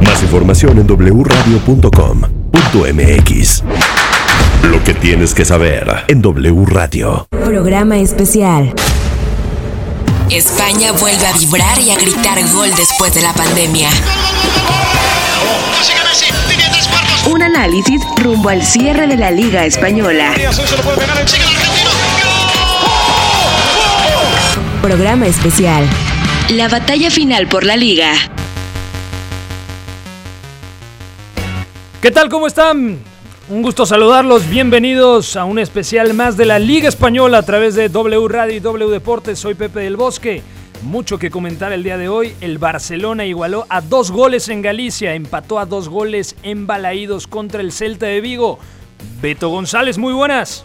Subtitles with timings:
[0.00, 3.64] Más información en wradio.com.mx.
[4.64, 7.26] Lo que tienes que saber en W Radio.
[7.30, 8.74] Programa especial.
[10.30, 13.88] España vuelve a vibrar y a gritar gol después de la pandemia.
[17.30, 20.32] Un análisis rumbo al cierre de la Liga Española.
[24.82, 25.88] Programa especial.
[26.50, 28.12] La batalla final por la Liga.
[32.00, 32.30] ¿Qué tal?
[32.30, 32.98] ¿Cómo están?
[33.50, 34.48] Un gusto saludarlos.
[34.48, 38.60] Bienvenidos a un especial más de la Liga Española a través de W Radio y
[38.60, 39.38] W Deportes.
[39.38, 40.42] Soy Pepe del Bosque.
[40.80, 42.34] Mucho que comentar el día de hoy.
[42.40, 47.60] El Barcelona igualó a dos goles en Galicia, empató a dos goles en Balaídos contra
[47.60, 48.58] el Celta de Vigo.
[49.20, 50.64] Beto González, muy buenas.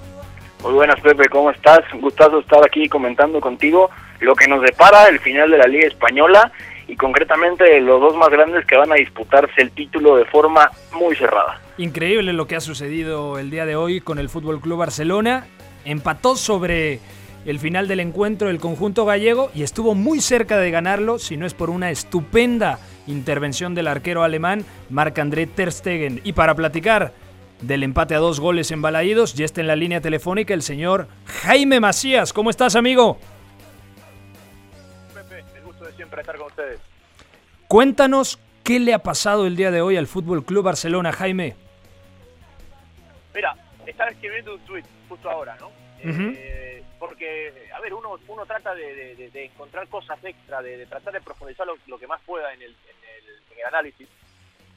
[0.63, 1.81] Muy buenas, Pepe, ¿cómo estás?
[1.93, 3.89] Un gustazo estar aquí comentando contigo
[4.21, 6.53] lo que nos depara el final de la Liga Española
[6.87, 11.15] y concretamente los dos más grandes que van a disputarse el título de forma muy
[11.15, 11.59] cerrada.
[11.77, 15.47] Increíble lo que ha sucedido el día de hoy con el Fútbol Club Barcelona.
[15.83, 16.99] Empató sobre
[17.45, 21.45] el final del encuentro el conjunto gallego y estuvo muy cerca de ganarlo, si no
[21.45, 26.21] es por una estupenda intervención del arquero alemán Marc-André Ter Stegen.
[26.23, 27.13] Y para platicar
[27.61, 31.07] del empate a dos goles en Balaídos, ya está en la línea telefónica el señor
[31.43, 32.33] Jaime Macías.
[32.33, 33.19] ¿Cómo estás, amigo?
[36.15, 36.79] Siempre estar con ustedes.
[37.67, 41.55] Cuéntanos qué le ha pasado el día de hoy al Fútbol Club Barcelona, Jaime.
[43.33, 45.71] Mira, estaba escribiendo un tweet justo ahora, ¿no?
[46.03, 50.77] Eh, porque, a ver, uno, uno trata de, de- de- de encontrar cosas extra, de,
[50.77, 53.65] de tratar de profundizar lo, lo que más pueda en el, en, el, en el
[53.65, 54.07] análisis.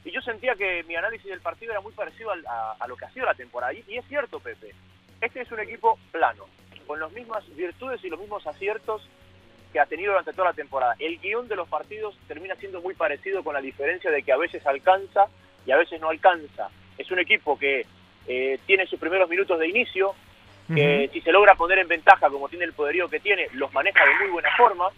[0.03, 3.11] Y yo sentía que mi análisis del partido era muy parecido a lo que ha
[3.11, 3.73] sido la temporada.
[3.73, 4.73] Y, y es cierto, Pepe.
[5.21, 6.45] Este es un equipo plano,
[6.87, 9.07] con las mismas virtudes y los mismos aciertos
[9.71, 10.95] que ha tenido durante toda la temporada.
[10.99, 14.37] El guion de los partidos termina siendo muy parecido con la diferencia de que a
[14.37, 15.25] veces alcanza
[15.65, 16.69] y a veces no alcanza.
[16.97, 17.85] Es un equipo que
[18.27, 20.13] eh, tiene sus primeros minutos de inicio,
[20.73, 24.05] que si se logra poner en ventaja como tiene el poderío que tiene, los maneja
[24.05, 24.89] de muy buena forma,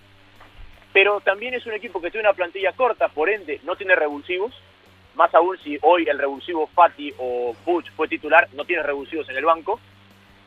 [0.91, 4.53] pero también es un equipo que tiene una plantilla corta, por ende no tiene revulsivos,
[5.15, 9.37] más aún si hoy el revulsivo Fati o Puch fue titular, no tiene revulsivos en
[9.37, 9.79] el banco,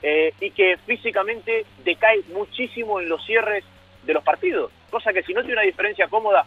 [0.03, 3.65] eh, y que físicamente decae muchísimo en los cierres
[4.07, 6.45] de los partidos, cosa que si no tiene una diferencia cómoda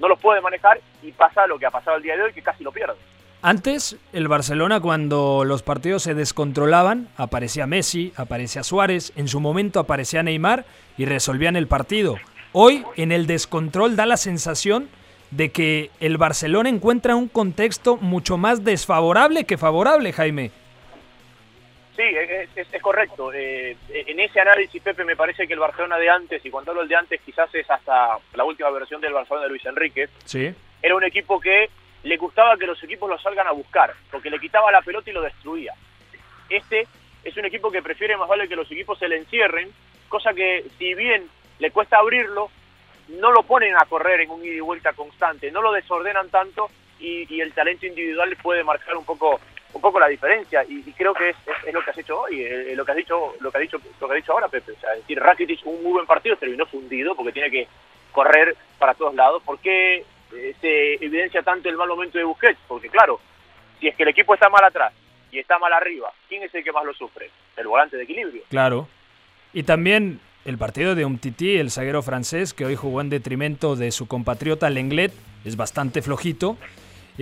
[0.00, 2.42] no los puede manejar y pasa lo que ha pasado el día de hoy, que
[2.42, 2.94] casi lo pierde.
[3.42, 9.80] Antes, el Barcelona, cuando los partidos se descontrolaban, aparecía Messi, aparecía Suárez, en su momento
[9.80, 10.66] aparecía Neymar
[10.98, 12.16] y resolvían el partido.
[12.52, 14.88] Hoy, en el descontrol, da la sensación
[15.30, 20.50] de que el Barcelona encuentra un contexto mucho más desfavorable que favorable, Jaime.
[22.00, 23.30] Sí, es, es- es correcto.
[23.34, 26.86] Eh, en ese análisis, Pepe, me parece que el Barcelona de antes, y cuando hablo
[26.86, 30.50] de antes, quizás es hasta la última versión del Barcelona de Luis Enrique, Sí.
[30.80, 31.68] era un equipo que
[32.04, 35.12] le gustaba que los equipos lo salgan a buscar, porque le quitaba la pelota y
[35.12, 35.74] lo destruía.
[36.48, 36.86] Este
[37.22, 39.70] es un equipo que prefiere más vale que los equipos se le encierren,
[40.08, 41.28] cosa que si bien
[41.58, 42.50] le cuesta abrirlo,
[43.08, 46.70] no lo ponen a correr en un ida y vuelta constante, no lo desordenan tanto
[46.98, 49.38] y, y el talento individual puede marcar un poco
[49.72, 51.36] un poco la diferencia y, creo que es,
[51.72, 54.06] lo que has hecho hoy, eh, lo que has dicho lo que ha dicho lo
[54.06, 56.66] que ha dicho ahora Pepe, o sea, es decir, Rakitic un muy buen partido terminó
[56.66, 57.68] fundido porque tiene que
[58.12, 62.58] correr para todos lados, ¿por qué eh, se evidencia tanto el mal momento de Busquets?
[62.66, 63.20] Porque claro,
[63.78, 64.92] si es que el equipo está mal atrás
[65.30, 67.30] y está mal arriba, ¿quién es el que más lo sufre?
[67.56, 68.42] El volante de equilibrio.
[68.48, 68.88] Claro.
[69.52, 73.90] Y también el partido de Umtiti, el zaguero francés, que hoy jugó en detrimento de
[73.90, 75.12] su compatriota Lenglet,
[75.44, 76.56] es bastante flojito.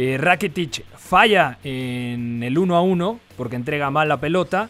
[0.01, 4.69] Eh, Rakitic falla en el 1 a 1 porque entrega mal la pelota.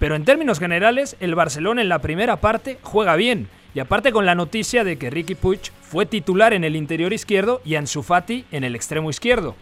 [0.00, 3.48] Pero en términos generales, el Barcelona en la primera parte juega bien.
[3.72, 7.60] Y aparte con la noticia de que Ricky Puig fue titular en el interior izquierdo
[7.64, 9.54] y Ansu Fati en el extremo izquierdo.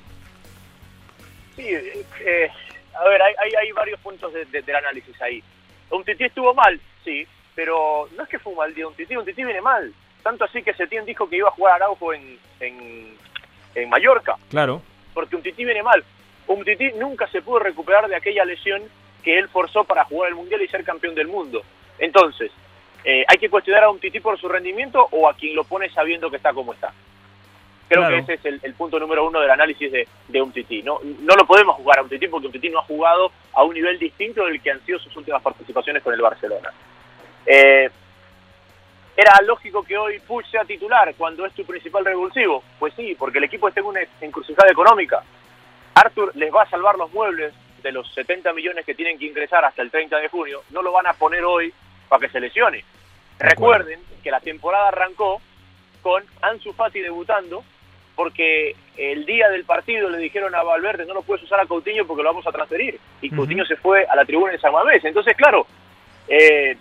[1.56, 2.48] Sí, eh, eh,
[2.98, 5.42] a ver, hay, hay, hay varios puntos de- de- del análisis ahí.
[5.90, 9.14] Un tití estuvo mal, sí, pero no es que fue un mal día un tití,
[9.16, 9.92] un tití viene mal.
[10.22, 13.14] Tanto así que Setién dijo que iba a jugar Araujo en, en,
[13.74, 14.80] en Mallorca, Claro.
[15.14, 16.04] Porque un tití viene mal.
[16.48, 18.82] Un tití nunca se pudo recuperar de aquella lesión
[19.22, 21.62] que él forzó para jugar el Mundial y ser campeón del mundo.
[21.98, 22.50] Entonces,
[23.04, 25.88] eh, ¿hay que cuestionar a un tití por su rendimiento o a quien lo pone
[25.90, 26.92] sabiendo que está como está?
[27.88, 28.16] Creo Claro.
[28.16, 30.82] que ese es el, el punto número uno del análisis de, de un tití.
[30.82, 33.62] No, no lo podemos jugar a un tití porque un tití no ha jugado a
[33.64, 36.72] un nivel distinto del que han sido sus últimas participaciones con el Barcelona.
[37.44, 37.90] Eh,
[39.16, 42.62] ¿Era lógico que hoy Puig sea titular cuando es tu principal revulsivo?
[42.78, 45.22] Pues sí, porque el equipo está en una encrucijada económica.
[45.94, 49.64] Arthur les va a salvar los muebles de los 70 millones que tienen que ingresar
[49.64, 50.62] hasta el 30 de junio.
[50.70, 51.72] No lo van a poner hoy
[52.08, 52.84] para que se lesione.
[53.38, 55.42] Recuerden que la temporada arrancó
[56.00, 57.64] con Ansu Fati debutando
[58.14, 62.06] porque el día del partido le dijeron a Valverde no lo puedes usar a Coutinho
[62.06, 62.98] porque lo vamos a transferir.
[63.20, 65.04] Y Coutinho se fue a la tribuna de San Mamés.
[65.04, 65.66] Entonces, claro,
[66.28, 66.76] eh,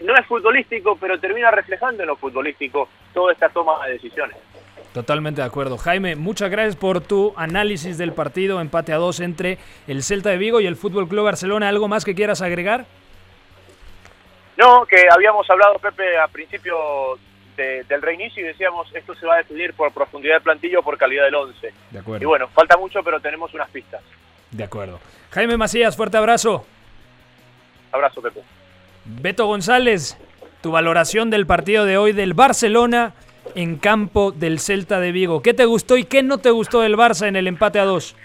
[0.00, 4.36] no es futbolístico, pero termina reflejando en lo futbolístico toda esta toma de decisiones.
[4.92, 5.76] Totalmente de acuerdo.
[5.76, 10.38] Jaime, muchas gracias por tu análisis del partido empate a dos entre el Celta de
[10.38, 11.68] Vigo y el Fútbol Club Barcelona.
[11.68, 12.86] ¿Algo más que quieras agregar?
[14.56, 17.18] No, que habíamos hablado, Pepe, a principio
[17.56, 20.98] del reinicio y decíamos esto se va a decidir por profundidad de plantillo o por
[20.98, 21.72] calidad del 11.
[21.90, 22.22] De acuerdo.
[22.22, 24.02] Y bueno, falta mucho, pero tenemos unas pistas.
[24.50, 25.00] De acuerdo.
[25.30, 26.66] Jaime Macías, fuerte abrazo.
[27.92, 28.42] Abrazo, Pepe.
[29.08, 30.18] Beto González,
[30.62, 33.14] tu valoración del partido de hoy del Barcelona
[33.54, 35.42] en campo del Celta de Vigo.
[35.42, 38.16] ¿Qué te gustó y qué no te gustó del Barça en el empate a dos?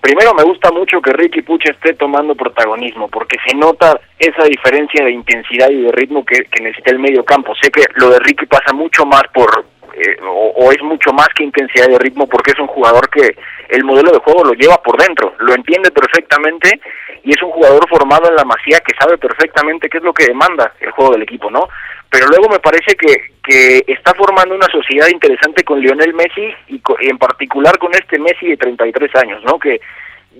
[0.00, 5.04] Primero me gusta mucho que Ricky Puch esté tomando protagonismo, porque se nota esa diferencia
[5.04, 7.52] de intensidad y de ritmo que, necesita el medio campo.
[7.60, 9.64] Sé que lo de Ricky pasa mucho más por,
[9.94, 13.34] eh, o, es mucho más que intensidad de ritmo, porque es un jugador que
[13.70, 16.80] el modelo de juego lo lleva por dentro, lo entiende perfectamente
[17.24, 20.26] y es un jugador formado en la masía que sabe perfectamente qué es lo que
[20.26, 21.68] demanda el juego del equipo, ¿no?
[22.10, 26.80] Pero luego me parece que, que está formando una sociedad interesante con Lionel Messi y,
[27.00, 29.58] en particular con este Messi de 33 años, ¿no?
[29.58, 29.80] Que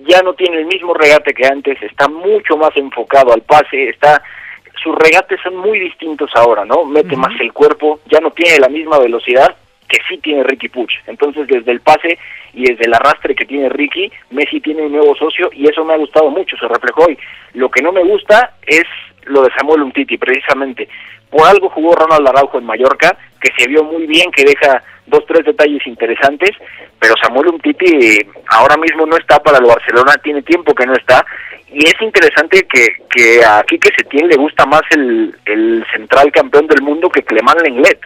[0.07, 4.21] ya no tiene el mismo regate que antes, está mucho más enfocado al pase, está
[4.83, 6.85] sus regates son muy distintos ahora, ¿no?
[6.85, 9.55] Mete más el cuerpo, ya no tiene la misma velocidad
[9.95, 10.91] que sí tiene Ricky Puch.
[11.07, 12.17] Entonces, desde el pase
[12.53, 15.93] y desde el arrastre que tiene Ricky, Messi tiene un nuevo socio y eso me
[15.93, 17.17] ha gustado mucho, se reflejó hoy.
[17.53, 18.83] Lo que no me gusta es
[19.25, 20.89] lo de Samuel Umtiti, precisamente.
[21.29, 25.23] Por algo jugó Ronald Araujo en Mallorca, que se vio muy bien, que deja dos,
[25.27, 26.51] tres detalles interesantes,
[26.99, 28.19] pero Samuel Umtiti
[28.49, 31.25] ahora mismo no está para el Barcelona, tiene tiempo que no está,
[31.71, 36.67] y es interesante que, que a Quique Setién le gusta más el, el central campeón
[36.67, 37.99] del mundo que Clemán Lenglet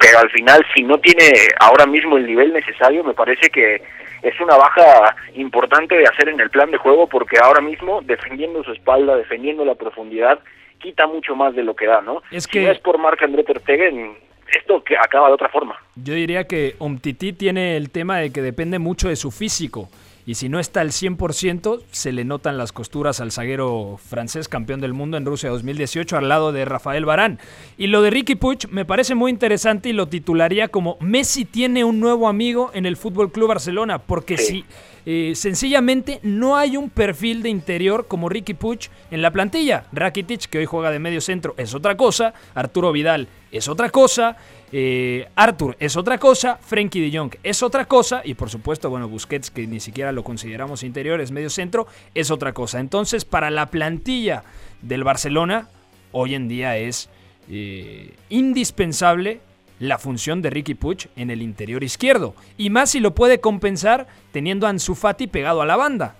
[0.00, 1.30] pero al final si no tiene
[1.60, 3.82] ahora mismo el nivel necesario me parece que
[4.22, 8.64] es una baja importante de hacer en el plan de juego porque ahora mismo defendiendo
[8.64, 10.40] su espalda, defendiendo la profundidad,
[10.78, 12.22] quita mucho más de lo que da, ¿no?
[12.30, 14.16] Es que si no es por Marc André Ter Stegen,
[14.52, 15.76] esto que acaba de otra forma.
[15.94, 19.88] Yo diría que Omtiti tiene el tema de que depende mucho de su físico
[20.26, 24.80] y si no está al 100%, se le notan las costuras al zaguero francés campeón
[24.80, 27.38] del mundo en Rusia 2018 al lado de Rafael Barán.
[27.78, 31.84] Y lo de Ricky Puig me parece muy interesante y lo titularía como Messi tiene
[31.84, 34.64] un nuevo amigo en el Fútbol Club Barcelona, porque si
[35.06, 39.86] eh, sencillamente no hay un perfil de interior como Ricky Puig en la plantilla.
[39.92, 44.36] Rakitic, que hoy juega de medio centro, es otra cosa, Arturo Vidal es otra cosa,
[44.72, 49.08] eh, Arthur es otra cosa, Frenkie de Jong es otra cosa y por supuesto, bueno,
[49.08, 52.78] Busquets, que ni siquiera lo consideramos interior, es medio centro, es otra cosa.
[52.78, 54.44] Entonces, para la plantilla
[54.82, 55.68] del Barcelona,
[56.12, 57.10] hoy en día es
[57.50, 59.40] eh, indispensable
[59.80, 62.34] la función de Ricky Puig en el interior izquierdo.
[62.56, 66.14] Y más si lo puede compensar teniendo a Ansu Fati pegado a la banda.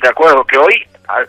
[0.00, 1.28] De acuerdo, que hoy al,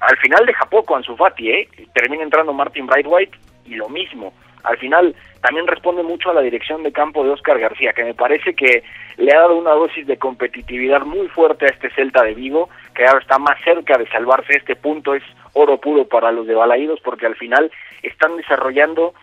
[0.00, 1.68] al final deja poco Ansu Fati, ¿eh?
[1.94, 4.32] Termina entrando Martin Brightwhite y lo mismo
[4.62, 8.14] al final también responde mucho a la dirección de campo de Oscar García, que me
[8.14, 8.84] parece que
[9.16, 13.04] le ha dado una dosis de competitividad muy fuerte a este Celta de Vigo, que
[13.04, 14.56] ahora está más cerca de salvarse.
[14.56, 15.22] Este punto es
[15.52, 17.70] oro puro para los de Balaídos, porque al final
[18.02, 19.14] están desarrollando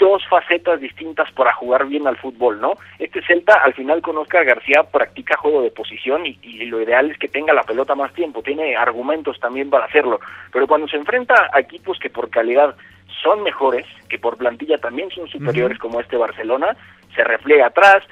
[0.00, 2.72] dos facetas distintas para jugar bien al fútbol, ¿no?
[2.98, 7.10] Este Celta, al final con Oscar García, practica juego de posición y, y, lo ideal
[7.10, 10.18] es que tenga la pelota más tiempo, tiene argumentos también para hacerlo,
[10.50, 12.74] pero cuando se enfrenta a equipos que por calidad
[13.22, 16.76] son mejores, que por plantilla también son superiores como este Barcelona,
[17.14, 18.04] se refleja atrás,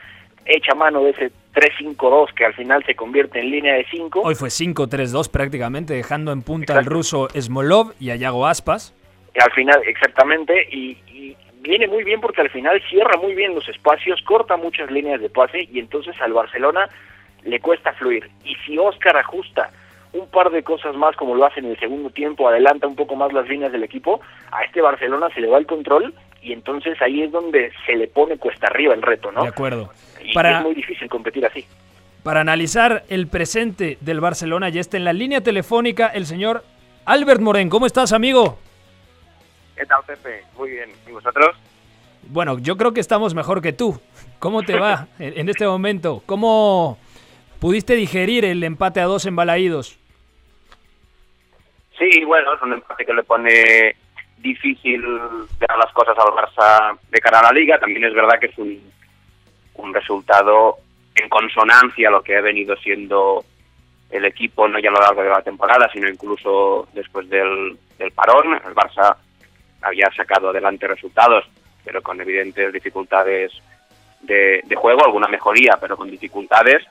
[0.45, 4.23] echa mano de ese 3-5-2 que al final se convierte en línea de 5.
[4.23, 8.95] Hoy fue 5-3-2 prácticamente, dejando en punta al ruso Smolov y a Yago Aspas.
[9.35, 13.55] Y al final, exactamente, y, y, viene muy bien porque al final cierra muy bien
[13.55, 16.89] los espacios, corta muchas líneas de pase y entonces al Barcelona
[17.45, 18.31] le cuesta fluir.
[18.45, 19.71] Y si Oscar ajusta
[20.13, 23.17] un par de cosas más como lo hace en el segundo tiempo, adelanta un poco
[23.17, 27.01] más las líneas del equipo, a este Barcelona se le va el control y entonces
[27.03, 29.43] ahí es donde se le pone cuesta arriba el reto, ¿no?
[29.43, 29.91] De acuerdo.
[30.23, 30.59] Y Para...
[30.59, 31.65] es muy difícil competir así.
[32.23, 36.63] Para analizar el presente del Barcelona ya está en la línea telefónica el señor
[37.05, 37.69] Albert Moren.
[37.69, 38.59] ¿Cómo estás, amigo?
[39.77, 40.43] ¿Qué tal, Pepe?
[40.57, 40.91] Muy bien.
[41.07, 41.57] ¿Y vosotros?
[42.29, 44.01] Bueno, yo creo que estamos mejor que tú.
[44.39, 46.23] ¿Cómo te va en este momento?
[46.27, 46.99] ¿Cómo
[47.61, 49.99] pudiste digerir el empate a dos en Balaídos?
[51.99, 53.97] Sí, bueno, es un empate que le pone
[54.39, 55.03] difícil
[55.59, 57.79] ver las cosas al Barça de cara a la liga.
[57.79, 58.81] También es verdad que es un,
[59.75, 60.77] un resultado
[61.15, 63.45] en consonancia a lo que ha venido siendo
[64.11, 68.13] el equipo, no ya a lo largo de la temporada, sino incluso después del, del
[68.13, 68.55] parón.
[68.55, 69.17] El Barça
[69.83, 71.45] había sacado adelante resultados,
[71.85, 73.53] pero con evidentes dificultades
[74.21, 76.85] de, juego, alguna mejoría, pero con dificultades.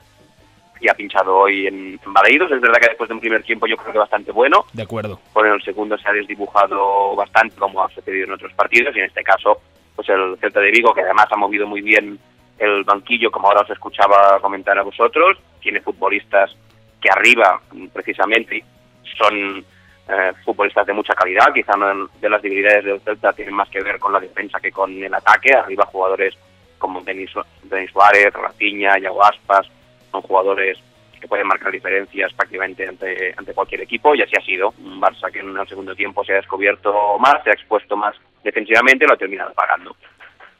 [0.80, 3.76] Y ha pinchado hoy en, en Es verdad que después de un primer tiempo yo
[3.76, 4.64] creo que bastante bueno.
[4.72, 5.20] De acuerdo.
[5.32, 8.94] Por el segundo se ha desdibujado bastante, como ha sucedido en otros partidos.
[8.94, 9.60] Y en este caso,
[9.96, 12.18] pues el Celta de Vigo, que además ha movido muy bien
[12.58, 15.38] el banquillo, como ahora os escuchaba comentar a vosotros.
[15.60, 16.54] Tiene futbolistas
[17.00, 17.60] que arriba,
[17.92, 18.64] precisamente,
[19.16, 19.64] son
[20.08, 21.52] eh, futbolistas de mucha calidad.
[21.52, 24.72] Quizá una de las debilidades del Celta tienen más que ver con la defensa que
[24.72, 25.54] con el ataque.
[25.54, 26.34] Arriba jugadores
[26.78, 27.30] como Denis,
[27.64, 29.66] Denis Suárez, Rafinha, Yago Aspas,
[30.10, 30.78] son jugadores
[31.20, 34.72] que pueden marcar diferencias prácticamente ante, ante cualquier equipo y así ha sido.
[34.78, 38.14] Un Barça que en el segundo tiempo se ha descubierto más, se ha expuesto más
[38.44, 39.96] defensivamente lo ha terminado pagando.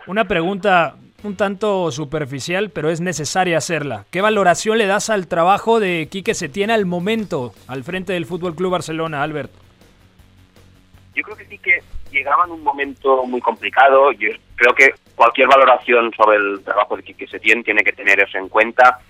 [0.06, 4.04] Una pregunta un tanto superficial, pero es necesaria hacerla.
[4.10, 8.54] ¿Qué valoración le das al trabajo de Quique Setién al momento al frente del Fútbol
[8.54, 9.50] Club Barcelona, Albert?
[11.14, 14.12] Yo creo que Quique llegaba en un momento muy complicado.
[14.12, 18.38] Yo creo que cualquier valoración sobre el trabajo de Quique Setién tiene que tener eso
[18.38, 19.00] en cuenta,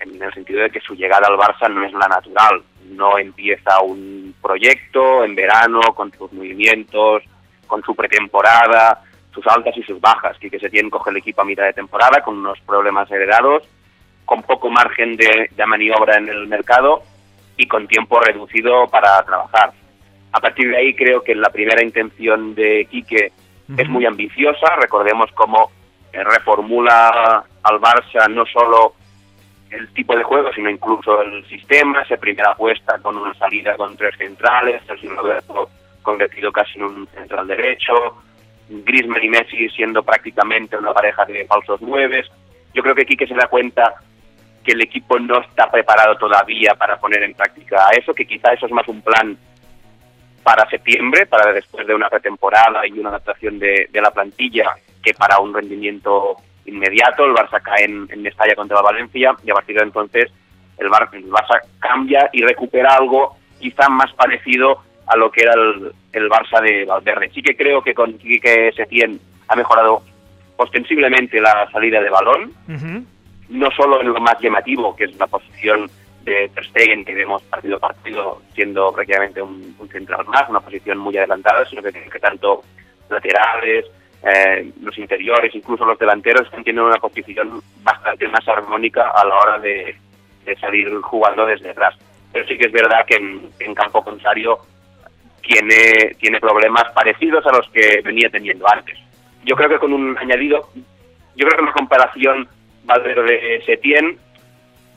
[0.00, 2.62] en el sentido de que su llegada al Barça no es la natural.
[2.90, 7.22] No empieza un proyecto en verano con sus movimientos,
[7.66, 9.02] con su pretemporada
[9.32, 10.36] sus altas y sus bajas.
[10.38, 13.62] que se tiene coge el equipo a mitad de temporada con unos problemas heredados,
[14.24, 17.02] con poco margen de, maniobra en el mercado
[17.56, 19.72] y con tiempo reducido para trabajar.
[20.32, 23.32] A partir de ahí creo que la primera intención de Quique
[23.76, 24.76] es muy ambiciosa.
[24.76, 25.70] Recordemos cómo
[26.12, 28.94] eh, reformula al Barça no solo
[29.70, 32.04] el tipo de juego, sino incluso el sistema.
[32.06, 35.70] Se primera apuesta con una salida con tres centrales, el Roberto
[36.02, 38.22] convertido casi en un central derecho,
[38.68, 42.26] Griezmann y Messi siendo prácticamente una pareja de falsos nueves.
[42.72, 43.94] Yo creo que Quique se da cuenta
[44.64, 48.66] que el equipo no está preparado todavía para poner en práctica eso, que quizá eso
[48.66, 49.36] es más un plan
[50.42, 55.38] para septiembre, para después de una pretemporada y una adaptación de, la plantilla, que para
[55.38, 56.36] un rendimiento
[56.66, 57.24] inmediato.
[57.24, 60.30] El Barça cae en, en Mestalla contra la Valencia y a partir de entonces
[60.78, 65.92] el, el Barça cambia y recupera algo quizá más parecido a lo que era el,
[66.12, 67.30] el Barça de Valverde.
[67.34, 70.02] Sí que creo que con Quique Setién ha mejorado
[70.56, 72.52] ostensiblemente la salida de balón,
[73.48, 75.90] no solo en lo más llamativo, que es la posición
[76.22, 80.98] de Ter Stegen, que vemos partido a partido siendo prácticamente un, central más, una posición
[80.98, 82.62] muy adelantada, sino que, que tanto
[83.08, 83.86] laterales,
[84.22, 89.34] eh, los interiores, incluso los delanteros están teniendo una posición bastante más armónica a la
[89.34, 89.96] hora de,
[90.60, 91.94] salir jugando desde atrás.
[92.32, 94.58] Pero sí que es verdad que en, en campo contrario
[95.42, 98.98] tiene, tiene problemas parecidos a los que venía teniendo antes.
[99.44, 100.68] Yo creo que con un añadido,
[101.36, 102.48] yo creo que una comparación
[102.84, 104.18] Valverde-Setien,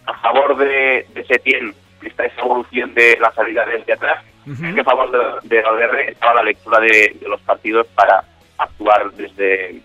[0.05, 4.83] a favor de, de Setien está esa evolución de la salida desde atrás, que a
[4.83, 8.23] favor de, de, Valverde estaba la lectura de, los partidos para
[8.57, 9.81] actuar desde,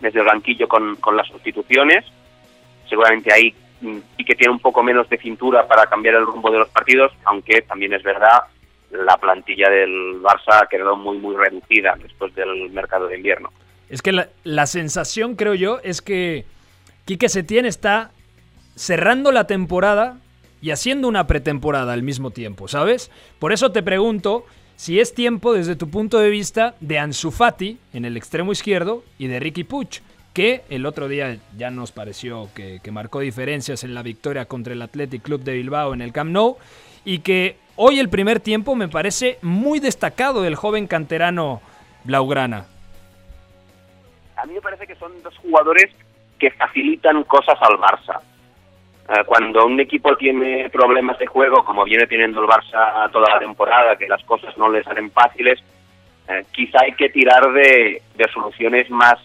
[0.00, 2.04] desde el banquillo con, con las sustituciones.
[2.88, 6.50] Seguramente ahí mm, y que tiene un poco menos de cintura para cambiar el rumbo
[6.50, 8.44] de los partidos, aunque también es verdad
[8.90, 13.50] la plantilla del Barça ha quedado muy, muy reducida después del mercado de invierno.
[13.88, 16.44] Es que la, sensación, creo yo, es que
[17.04, 18.10] Quique Setién está
[18.74, 20.18] cerrando la temporada
[20.60, 23.10] y haciendo una pretemporada al mismo tiempo, ¿sabes?
[23.38, 24.44] Por eso te pregunto
[24.76, 29.02] si es tiempo, desde tu punto de vista, de Ansu Fati en el extremo izquierdo
[29.18, 30.00] y de Ricky Puch,
[30.32, 34.74] que el otro día ya nos pareció que, que marcó diferencias en la victoria contra
[34.74, 36.58] el Athletic Club de Bilbao en el Camp Nou
[37.04, 41.60] y que Hoy el primer tiempo me parece muy destacado del joven canterano
[42.04, 42.64] Blaugrana.
[44.34, 45.94] A mí me parece que son dos jugadores
[46.38, 48.18] que facilitan cosas al Barça.
[49.08, 53.38] Eh, cuando un equipo tiene problemas de juego, como viene teniendo el Barça toda la
[53.38, 55.62] temporada, que las cosas no le salen fáciles,
[56.28, 59.18] eh, quizá hay que tirar de, de soluciones más,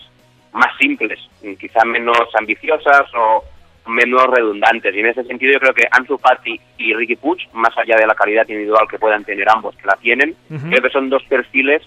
[0.53, 1.19] más simples,
[1.59, 3.43] quizá menos ambiciosas o,
[3.87, 4.95] menos redundantes.
[4.95, 8.05] Y en ese sentido yo creo que Ansu Fati y Ricky Puig, más allá de
[8.05, 11.81] la calidad individual que puedan tener ambos, que la tienen, creo que son dos perfiles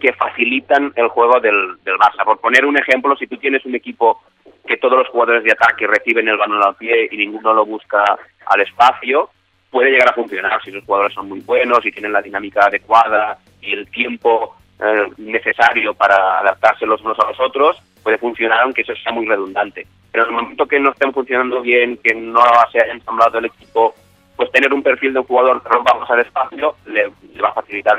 [0.00, 2.24] que facilitan el juego del, del Barça.
[2.24, 4.20] Por poner un ejemplo, si tú tienes un equipo
[4.66, 8.04] que todos los jugadores de ataque reciben el balón al pie y ninguno lo busca
[8.46, 9.30] al espacio,
[9.70, 13.38] puede llegar a funcionar si los jugadores son muy buenos y tienen la dinámica adecuada
[13.60, 18.82] y el tiempo eh, necesario para adaptarse los unos a los otros, puede funcionar aunque
[18.82, 19.86] eso sea muy redundante.
[20.12, 23.46] Pero en el momento que no estén funcionando bien, que no se haya ensamblado el
[23.46, 23.94] equipo,
[24.36, 27.08] pues tener un perfil de un jugador que rompa más al espacio le,
[27.42, 27.98] va a facilitar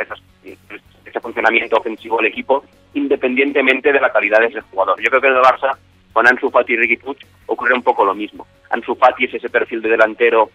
[1.09, 2.63] ese funcionamiento ofensivo del equipo,
[2.93, 5.01] independientemente de la calidad de ese jugador.
[5.01, 5.77] Yo creo que en el Barça,
[6.13, 8.47] con Ansu Fati y Ricky Puig, ocurre un poco lo mismo.
[8.69, 10.49] Ansu Fati es ese perfil de delantero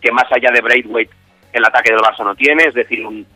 [0.00, 1.12] que más allá de Braithwaite
[1.52, 3.26] el ataque del Barça no tiene, es decir, un,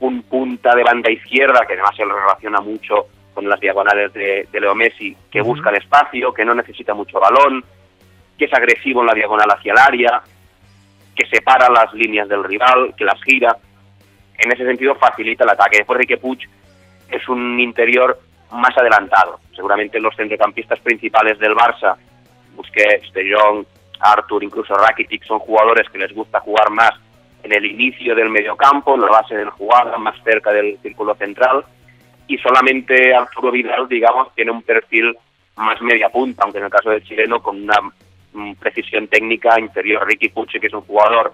[0.00, 4.74] un punta de banda izquierda que además se relaciona mucho con las diagonales de, Leo
[4.74, 7.64] Messi, que busca el espacio, que no necesita mucho balón,
[8.36, 10.22] que es agresivo en la diagonal hacia el área,
[11.14, 13.56] que separa las líneas del rival, que las gira.
[14.42, 15.78] En ese sentido facilita el ataque.
[15.78, 16.48] Después que Puig
[17.08, 18.18] es un interior
[18.50, 19.38] más adelantado.
[19.54, 21.96] Seguramente los centrocampistas principales del Barça,
[22.56, 23.64] Busquets, De Jong,
[24.00, 26.90] Arthur, incluso Rakitic, son jugadores que les gusta jugar más
[27.44, 31.64] en el inicio del mediocampo, en la base del jugada, más cerca del círculo central.
[32.26, 35.16] Y solamente Arturo Vidal, digamos, tiene un perfil
[35.56, 37.78] más media punta, aunque en el caso del chileno con una
[38.58, 40.04] precisión técnica interior.
[40.04, 41.32] Ricky Puche, que es un jugador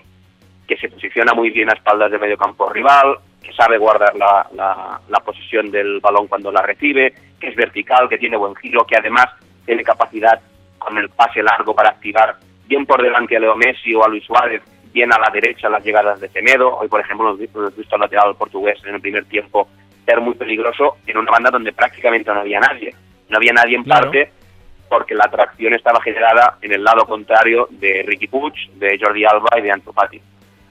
[0.69, 4.47] que se posiciona muy bien a espaldas de medio campo rival, que sabe guardar la,
[4.55, 8.87] la, la, posición del balón cuando la recibe, que es vertical, que tiene buen giro,
[8.87, 9.27] que además
[9.65, 10.41] tiene capacidad
[10.79, 14.25] con el pase largo para activar bien por delante a Leo Messi o a Luis
[14.25, 16.77] Suárez, bien a la derecha las llegadas de Temedo.
[16.77, 19.69] Hoy, por ejemplo, hemos visto, hemos visto al lateral portugués en el primer tiempo
[20.05, 22.95] ser muy peligroso en una banda donde prácticamente no había nadie.
[23.31, 24.31] No había nadie en parte
[24.89, 29.59] porque la atracción estaba generada en el lado contrario de Ricky Puig, de Jordi Alba
[29.59, 30.21] y de Ansu Fati.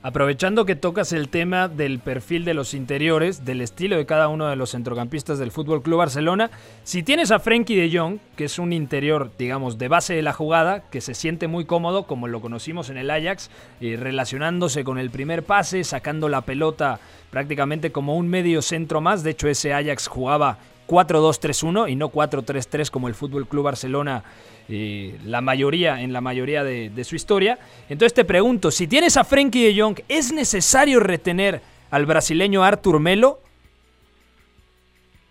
[0.07, 4.47] Aprovechando que tocas el tema del perfil de los interiores, del estilo de cada uno
[4.47, 6.49] de los centrocampistas del Fútbol Club Barcelona,
[6.85, 10.31] si tienes a Frenkie de Jong, que es un interior, digamos, de base de la
[10.31, 13.49] jugada, que se siente muy cómodo, como lo conocimos en el Ajax,
[13.81, 19.23] eh, relacionándose con el primer pase, sacando la pelota prácticamente como un medio centro más.
[19.23, 24.23] De hecho, ese Ajax jugaba 4-2-3-1 y no 4-3-3 como el Fútbol Club Barcelona
[24.69, 27.57] eh, la mayoría, en la mayoría de, su historia.
[27.89, 32.99] Entonces te pregunto, si tienes a Frenkie de Jong, ¿es necesario retener al brasileño Artur
[32.99, 33.39] Melo?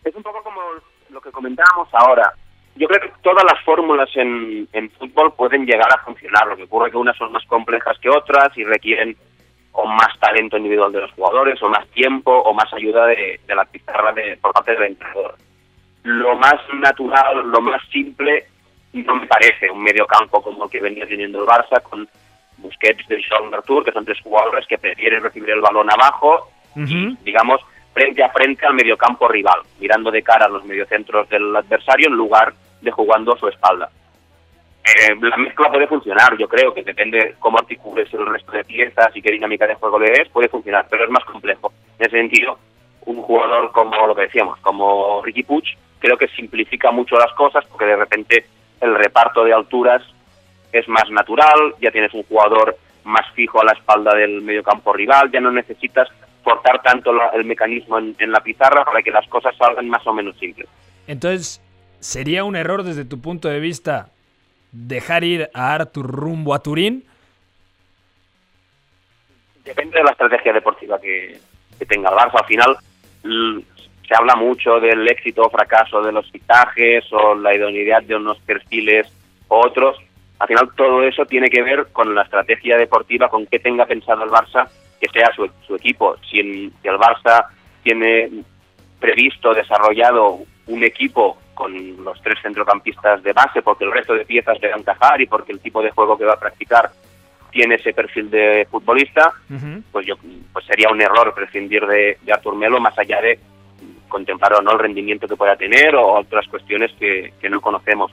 [0.05, 0.61] Es un poco como
[1.11, 2.33] lo que comentábamos ahora.
[2.77, 6.47] Yo creo que todas las fórmulas en, fútbol pueden llegar a funcionar.
[6.47, 9.17] Lo que ocurre es que unas son más complejas que otras y requieren
[9.73, 13.67] o más talento individual de los jugadores, o más tiempo, o más ayuda de, la
[13.67, 15.35] pizarra de, por parte del entrenador.
[16.05, 18.47] Lo más natural, lo más simple
[19.03, 22.09] no me parece un medio campo como el que venía teniendo el Barça con
[22.59, 26.51] Busquets, De Jong, Artur, que son tres jugadores que prefieren recibir el balón abajo
[27.23, 27.61] digamos,
[27.95, 32.15] frente a frente al mediocampo rival, mirando de cara a los mediocentros del adversario en
[32.15, 33.89] lugar de jugando a su espalda.
[34.85, 39.17] Eh, la mezcla puede funcionar, yo creo que depende cómo articules el resto de piezas
[39.17, 41.73] y qué dinámica de juego le des, puede funcionar, pero es más complejo.
[41.99, 42.59] En ese sentido,
[43.07, 45.65] un jugador como lo que decíamos, como Ricky Puig,
[45.99, 48.47] creo que simplifica mucho las cosas porque de repente
[48.81, 50.03] el reparto de alturas
[50.73, 55.31] es más natural, ya tienes un jugador más fijo a la espalda del mediocampo rival,
[55.31, 56.09] ya no necesitas
[56.43, 60.37] cortar tanto el mecanismo en, la pizarra para que las cosas salgan más o menos
[60.39, 60.69] simples.
[61.07, 61.61] Entonces,
[62.01, 64.11] ¿sería un error desde tu punto de vista
[64.71, 67.05] dejar ir a Artur rumbo a Turín?
[69.65, 71.41] Depende de la estrategia deportiva que,
[71.79, 72.39] que tenga el Barça.
[72.39, 72.77] Al final,
[74.07, 78.39] se habla mucho del éxito o fracaso de los fichajes o la idoneidad de unos
[78.41, 79.07] perfiles
[79.49, 79.97] u otros.
[80.39, 84.25] Al final todo eso tiene que ver con la estrategia deportiva, con qué tenga pensado
[84.25, 84.69] el Barça
[85.01, 86.17] que sea su, su equipo.
[86.31, 87.47] Si, el Barça
[87.83, 88.31] tiene
[89.01, 94.61] previsto, desarrollado un equipo con los tres centrocampistas de base, porque el resto de piezas
[94.61, 96.91] le a encajar y porque el tipo de juego que va a practicar
[97.51, 99.33] tiene ese perfil de futbolista,
[99.91, 100.17] pues yo
[100.53, 103.39] pues sería un error prescindir de, de Artur Melo más allá de
[104.09, 108.13] contemplar o no el rendimiento que pueda tener o otras cuestiones que, no conocemos.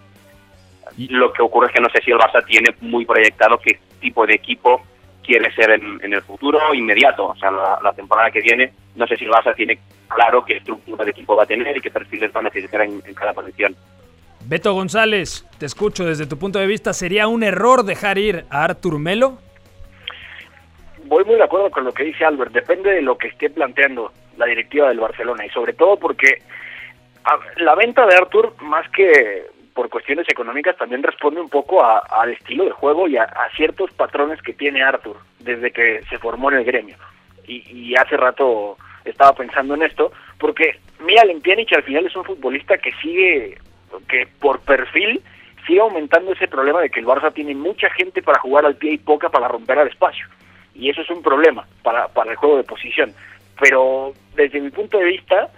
[0.97, 4.25] Lo que ocurre es que no sé si el Barça tiene muy proyectado qué tipo
[4.25, 4.82] de equipo
[5.23, 9.23] quiere ser en, el futuro inmediato, o sea, la, temporada que viene, no sé si
[9.23, 12.41] el Barça tiene claro qué estructura de equipo va a tener y qué perfiles va
[12.41, 13.75] a necesitar en, cada posición.
[14.45, 18.65] Beto González, te escucho desde tu punto de vista, ¿sería un error dejar ir a
[18.65, 19.38] Artur Melo?
[21.05, 24.11] Voy muy de acuerdo con lo que dice Albert, depende de lo que esté planteando
[24.37, 26.41] la directiva del Barcelona y sobre todo porque
[27.57, 32.65] la venta de Artur, más que por cuestiones económicas, también responde un poco al estilo
[32.65, 36.65] de juego y a, ciertos patrones que tiene Artur desde que se formó en el
[36.65, 36.95] gremio.
[37.45, 42.77] Y, hace rato estaba pensando en esto, porque mira, Limpianich al final es un futbolista
[42.77, 43.57] que sigue,
[44.07, 45.21] que por perfil
[45.67, 48.93] sigue aumentando ese problema de que el Barça tiene mucha gente para jugar al pie
[48.93, 50.25] y poca para romper al espacio.
[50.75, 53.13] Y eso es un problema para, para el juego de posición
[53.59, 55.49] pero desde mi punto de vista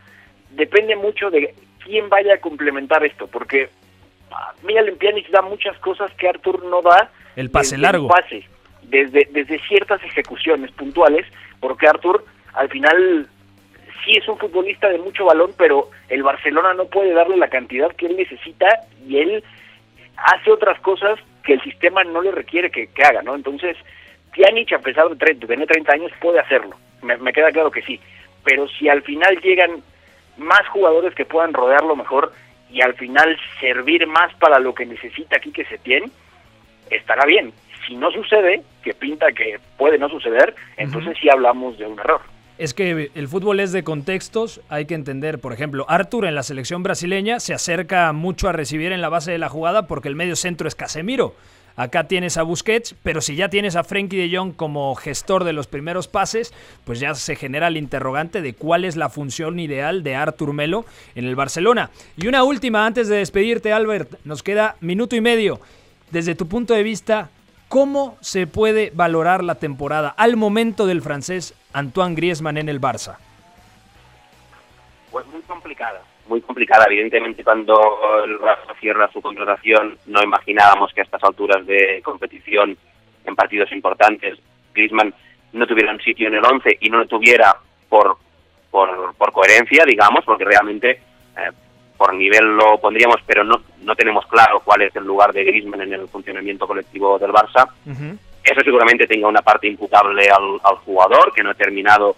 [0.51, 3.69] depende mucho de quién vaya a complementar esto, porque
[4.63, 7.09] Miguel Pjanic da muchas cosas que Artur no da.
[7.35, 8.07] El pase largo.
[8.07, 8.47] pase,
[8.83, 11.25] desde, desde ciertas ejecuciones puntuales,
[11.59, 13.27] porque Artur al final
[14.03, 17.91] sí es un futbolista de mucho balón, pero el Barcelona no puede darle la cantidad
[17.95, 18.67] que él necesita
[19.07, 19.43] y él
[20.17, 23.35] hace otras cosas que el sistema no le requiere que, haga, ¿no?
[23.35, 23.77] Entonces,
[24.35, 27.99] Pjanic, a pesar de, tener 30 años, puede hacerlo me, queda claro que sí.
[28.43, 29.81] Pero si al final llegan
[30.37, 32.33] más jugadores que puedan rodearlo mejor
[32.71, 36.09] y al final servir más para lo que necesita aquí que se tiene,
[36.89, 37.53] estará bien.
[37.87, 42.21] Si no sucede, que pinta que puede no suceder, entonces sí hablamos de un error.
[42.57, 46.43] Es que el fútbol es de contextos, hay que entender, por ejemplo, Arthur en la
[46.43, 50.15] selección brasileña se acerca mucho a recibir en la base de la jugada porque el
[50.15, 51.35] medio centro es Casemiro.
[51.77, 55.51] Acá tienes a Busquets, pero si ya tienes a Frenkie de Jong como gestor de
[55.51, 56.53] los primeros pases,
[56.85, 60.85] pues ya se genera el interrogante de cuál es la función ideal de Artur Melo
[61.15, 61.89] en el Barcelona.
[62.15, 65.59] Y una última antes de despedirte, Albert, nos queda minuto y medio.
[66.11, 67.29] Desde tu punto de vista,
[67.67, 73.17] ¿cómo se puede valorar la temporada al momento del francés Antoine Griezmann en el Barça?
[75.47, 76.85] Complicada muy complicada.
[76.87, 82.77] Evidentemente, cuando el Barça cierra su contratación, no imaginábamos que a estas alturas de competición,
[83.25, 84.37] en partidos importantes,
[84.73, 85.13] Griezmann
[85.53, 87.55] no tuviera un sitio en el 11 y no lo tuviera
[87.89, 88.17] por,
[88.69, 91.51] por, por coherencia, digamos, porque realmente eh,
[91.97, 95.81] por nivel lo pondríamos, pero no, no tenemos claro cuál es el lugar de Griezmann
[95.81, 97.69] en el funcionamiento colectivo del Barça.
[98.43, 102.15] Eso seguramente tenga una parte imputable al, al jugador, que no ha terminado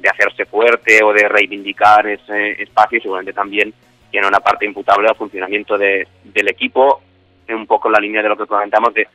[0.00, 3.72] de hacerse fuerte o de reivindicar ese espacio seguramente también
[4.10, 7.00] tiene una parte imputable al funcionamiento de, del equipo,
[7.48, 9.06] un poco en la línea de lo que comentamos de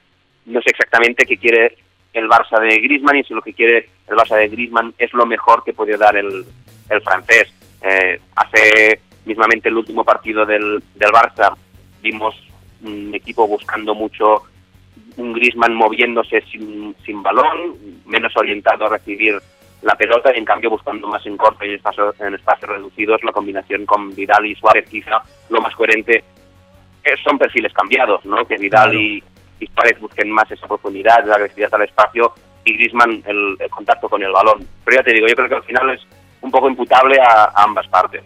[0.45, 1.77] no sé exactamente qué quiere
[2.13, 5.25] el Barça de Griezmann y si lo que quiere el Barça de Griezmann es lo
[5.25, 6.45] mejor que puede dar el,
[6.89, 7.53] el francés.
[7.81, 11.55] Eh, hace mismamente el último partido del, del Barça
[12.01, 12.35] vimos
[12.83, 14.43] un equipo buscando mucho
[15.17, 19.39] un Griezmann moviéndose sin, sin balón, menos orientado a recibir
[19.81, 23.23] la pelota y en cambio buscando más en corto y en espacios, en espacios reducidos
[23.23, 26.23] la combinación con Vidal y Suárez quizá lo más coherente
[27.23, 28.45] son perfiles cambiados, ¿no?
[28.45, 29.23] Que Vidal y,
[29.73, 32.33] Suárez busquen más esa profundidad, la agresividad al espacio
[32.63, 34.67] y Griezmann el, contacto con el balón.
[34.83, 36.01] Pero ya te digo, yo creo que al final es
[36.41, 38.23] un poco imputable a, ambas partes.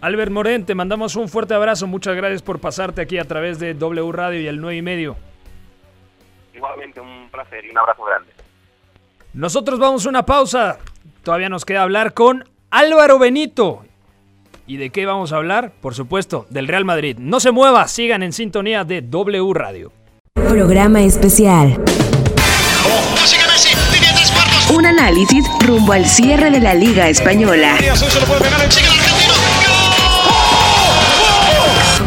[0.00, 1.86] Albert Moren, te mandamos un fuerte abrazo.
[1.86, 5.16] Muchas gracias por pasarte aquí a través de W Radio y el 9 y medio.
[6.54, 8.30] Igualmente, un placer y un abrazo grande.
[9.34, 10.78] Nosotros vamos a una pausa.
[11.24, 13.84] Todavía nos queda hablar con Álvaro Benito.
[14.64, 15.72] ¿Y de qué vamos a hablar?
[15.80, 17.16] Por supuesto, del Real Madrid.
[17.18, 19.92] No se mueva, sigan en sintonía de W Radio.
[20.34, 21.82] Programa especial.
[24.72, 27.76] Un análisis rumbo al cierre de la Liga Española.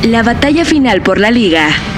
[0.03, 1.96] La batalla final por la Liga.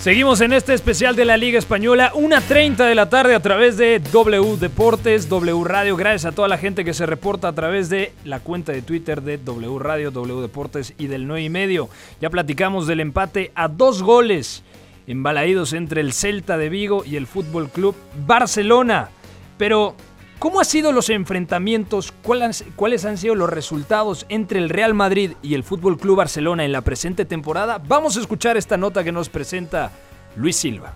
[0.00, 3.98] Seguimos en este especial de la Liga Española, 1.30 de la tarde a través de
[3.98, 5.94] W Deportes, W Radio.
[5.94, 9.20] Gracias a toda la gente que se reporta a través de la cuenta de Twitter
[9.20, 11.90] de W Radio, W Deportes y del 9 y medio.
[12.18, 14.62] Ya platicamos del empate a dos goles
[15.06, 17.94] embalaídos entre el Celta de Vigo y el Fútbol Club
[18.26, 19.10] Barcelona.
[19.58, 19.96] Pero
[20.40, 22.14] ¿Cómo han sido los enfrentamientos?
[22.22, 26.72] ¿Cuáles han sido los resultados entre el Real Madrid y el Fútbol Club Barcelona en
[26.72, 27.76] la presente temporada?
[27.76, 29.92] Vamos a escuchar esta nota que nos presenta
[30.36, 30.94] Luis Silva.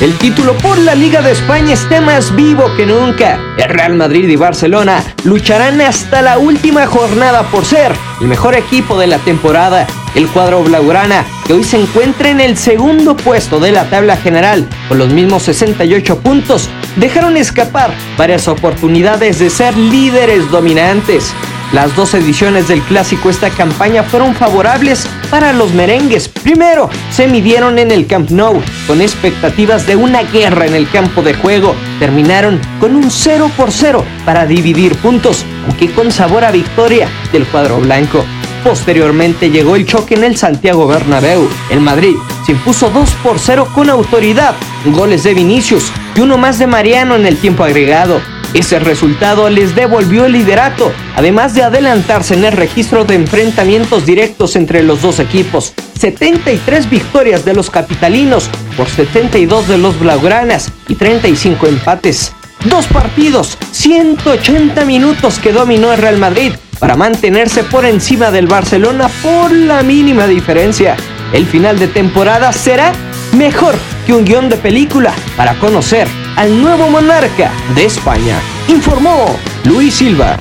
[0.00, 3.40] El título por la Liga de España está más vivo que nunca.
[3.56, 8.98] El Real Madrid y Barcelona lucharán hasta la última jornada por ser el mejor equipo
[8.98, 9.86] de la temporada.
[10.14, 14.68] El cuadro blaugrana, que hoy se encuentra en el segundo puesto de la tabla general
[14.88, 21.32] con los mismos 68 puntos, dejaron escapar varias oportunidades de ser líderes dominantes.
[21.72, 26.28] Las dos ediciones del clásico esta campaña fueron favorables para los merengues.
[26.28, 31.22] Primero, se midieron en el Camp Nou con expectativas de una guerra en el campo
[31.22, 31.74] de juego.
[31.98, 37.44] Terminaron con un 0 por 0 para dividir puntos, aunque con sabor a victoria del
[37.46, 38.24] cuadro blanco.
[38.62, 41.48] Posteriormente llegó el choque en el Santiago Bernabéu.
[41.70, 44.54] El Madrid se impuso 2 por 0 con autoridad,
[44.86, 48.20] goles de Vinicius y uno más de Mariano en el tiempo agregado.
[48.56, 54.56] Ese resultado les devolvió el liderato, además de adelantarse en el registro de enfrentamientos directos
[54.56, 55.74] entre los dos equipos.
[56.00, 62.32] 73 victorias de los capitalinos por 72 de los blaugranas y 35 empates.
[62.64, 69.10] Dos partidos, 180 minutos que dominó el Real Madrid para mantenerse por encima del Barcelona
[69.22, 70.96] por la mínima diferencia.
[71.34, 72.94] El final de temporada será
[73.36, 73.74] mejor
[74.06, 80.38] que un guion de película para conocer al nuevo monarca de España, informó Luis Silva.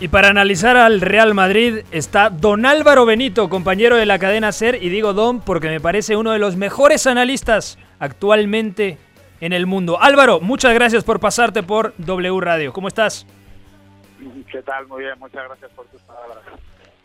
[0.00, 4.82] Y para analizar al Real Madrid está don Álvaro Benito, compañero de la cadena SER,
[4.82, 8.98] y digo don porque me parece uno de los mejores analistas actualmente
[9.40, 10.02] en el mundo.
[10.02, 12.72] Álvaro, muchas gracias por pasarte por W Radio.
[12.72, 13.26] ¿Cómo estás?
[14.50, 14.88] ¿Qué tal?
[14.88, 16.44] Muy bien, muchas gracias por tus palabras.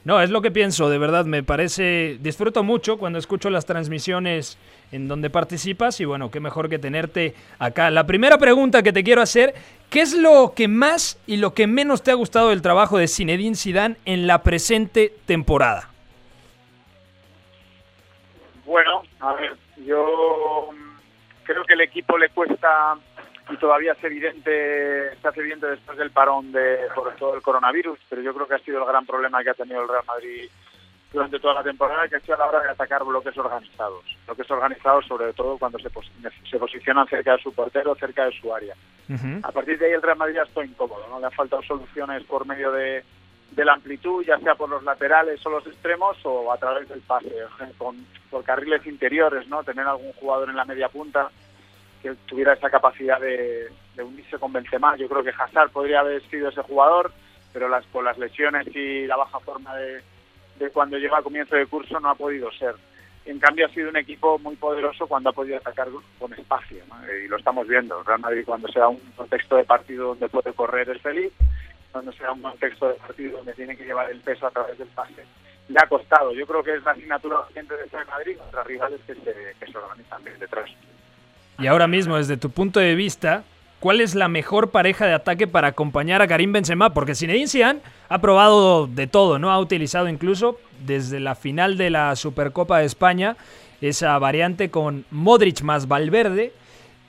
[0.06, 4.58] No, es lo que pienso, de verdad, me parece, disfruto mucho cuando escucho las transmisiones
[4.92, 7.92] en donde participas y bueno, qué mejor que tenerte acá.
[7.92, 9.54] La primera pregunta que te quiero hacer,
[9.90, 13.10] ¿qué es lo que más y lo que menos te ha gustado del trabajo de
[13.10, 15.90] Zinedine Zidane en la presente temporada?
[18.66, 20.70] Bueno, a ver, yo
[21.44, 22.96] creo que el equipo le cuesta
[23.50, 28.00] y todavía es evidente, se hace evidente después del parón de por todo el coronavirus,
[28.10, 30.50] pero yo creo que ha sido el gran problema que ha tenido el Real Madrid
[31.12, 34.04] durante toda la temporada, que ha sido a la hora de atacar bloques organizados.
[34.28, 35.90] Bloques organizados sobre todo cuando se,
[36.50, 38.76] se posicionan cerca de su portero, cerca de su área.
[39.42, 41.20] A partir de ahí el Real Madrid ya está incómodo, ¿no?
[41.20, 43.04] Le han faltado soluciones por medio de,
[43.52, 47.02] de la amplitud, ya sea por los laterales o los extremos o a través del
[47.02, 47.34] pase,
[47.80, 47.98] con,
[48.30, 49.64] por carriles interiores, ¿no?
[49.64, 51.32] Tener algún jugador en la media punta
[52.02, 54.96] que tuviera esa capacidad de, unirse con Benzema.
[54.96, 57.12] Yo creo que Hazard podría haber sido ese jugador,
[57.52, 60.02] pero las, con las lesiones y la baja forma de,
[60.72, 62.76] cuando llega al comienzo de curso no ha podido ser.
[63.26, 66.84] En cambio ha sido un equipo muy poderoso cuando ha podido atacar con espacio,
[67.24, 68.02] y lo estamos viendo.
[68.04, 71.32] Real Madrid cuando sea un contexto de partido donde puede correr es feliz,
[71.92, 74.88] cuando sea un contexto de partido donde tiene que llevar el peso a través del
[74.90, 75.26] pase.
[75.68, 76.34] Le ha costado.
[76.34, 79.72] Yo creo que es la asignatura gente de Real Madrid contra rivales que se, que
[79.72, 80.70] se organizan bien detrás.
[81.60, 83.44] Y ahora mismo, desde tu punto de vista,
[83.82, 86.94] ¿cuál es la mejor pareja de ataque para acompañar a Karim Benzema?
[86.94, 89.52] Porque Zinedine Zidane ha probado de todo, ¿no?
[89.52, 93.36] Ha utilizado incluso desde la final de la Supercopa de España
[93.82, 96.54] esa variante con Modric más Valverde.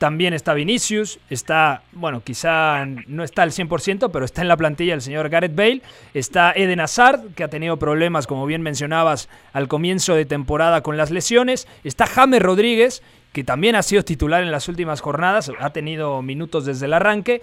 [0.01, 4.95] También está Vinicius, está, bueno, quizá no está al 100%, pero está en la plantilla
[4.95, 5.83] el señor Gareth Bale.
[6.15, 10.97] Está Eden Hazard, que ha tenido problemas, como bien mencionabas, al comienzo de temporada con
[10.97, 11.69] las lesiones.
[11.85, 13.03] Está James Rodríguez,
[13.35, 17.43] que también ha sido titular en las últimas jornadas, ha tenido minutos desde el arranque.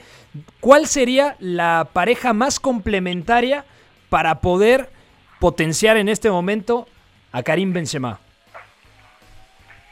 [0.59, 3.65] ¿Cuál sería la pareja más complementaria
[4.09, 4.89] para poder
[5.39, 6.87] potenciar en este momento
[7.31, 8.19] a Karim Benzema?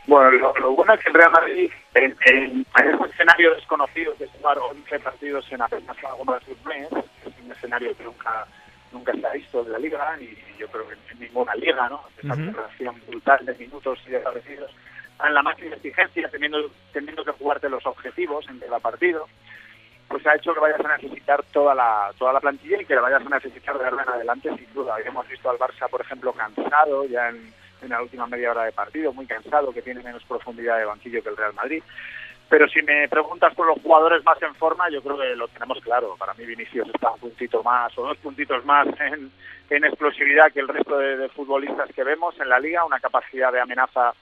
[0.07, 4.31] Bueno, lo, bueno es que el Real Madrid, en, en, este escenario desconocido que es
[4.31, 8.45] jugar 11 partidos en apenas algunos mes, es un escenario que nunca
[8.91, 12.01] nunca se ha visto en la liga, ni yo creo que en ninguna liga, ¿no?
[12.17, 14.71] Esa relación brutal de minutos y de partidos
[15.25, 19.27] en la máxima exigencia, teniendo, teniendo que jugarte los objetivos en cada partido,
[20.07, 23.01] pues ha hecho que vayas a necesitar toda la, toda la plantilla y que la
[23.01, 24.97] vayas a necesitar de verdad en adelante, sin duda.
[25.03, 27.53] Hemos visto al Barça, por ejemplo, cansado ya en,
[27.85, 31.23] en la última media hora de partido, muy cansado, que tiene menos profundidad de banquillo
[31.23, 31.83] que el Real Madrid.
[32.49, 35.79] Pero si me preguntas por los jugadores más en forma, yo creo que lo tenemos
[35.81, 36.15] claro.
[36.17, 39.31] Para mí Vinicius está un puntito más o dos puntitos más en,
[39.69, 43.51] en explosividad que el resto de, de, futbolistas que vemos en la liga, una capacidad
[43.51, 44.13] de amenaza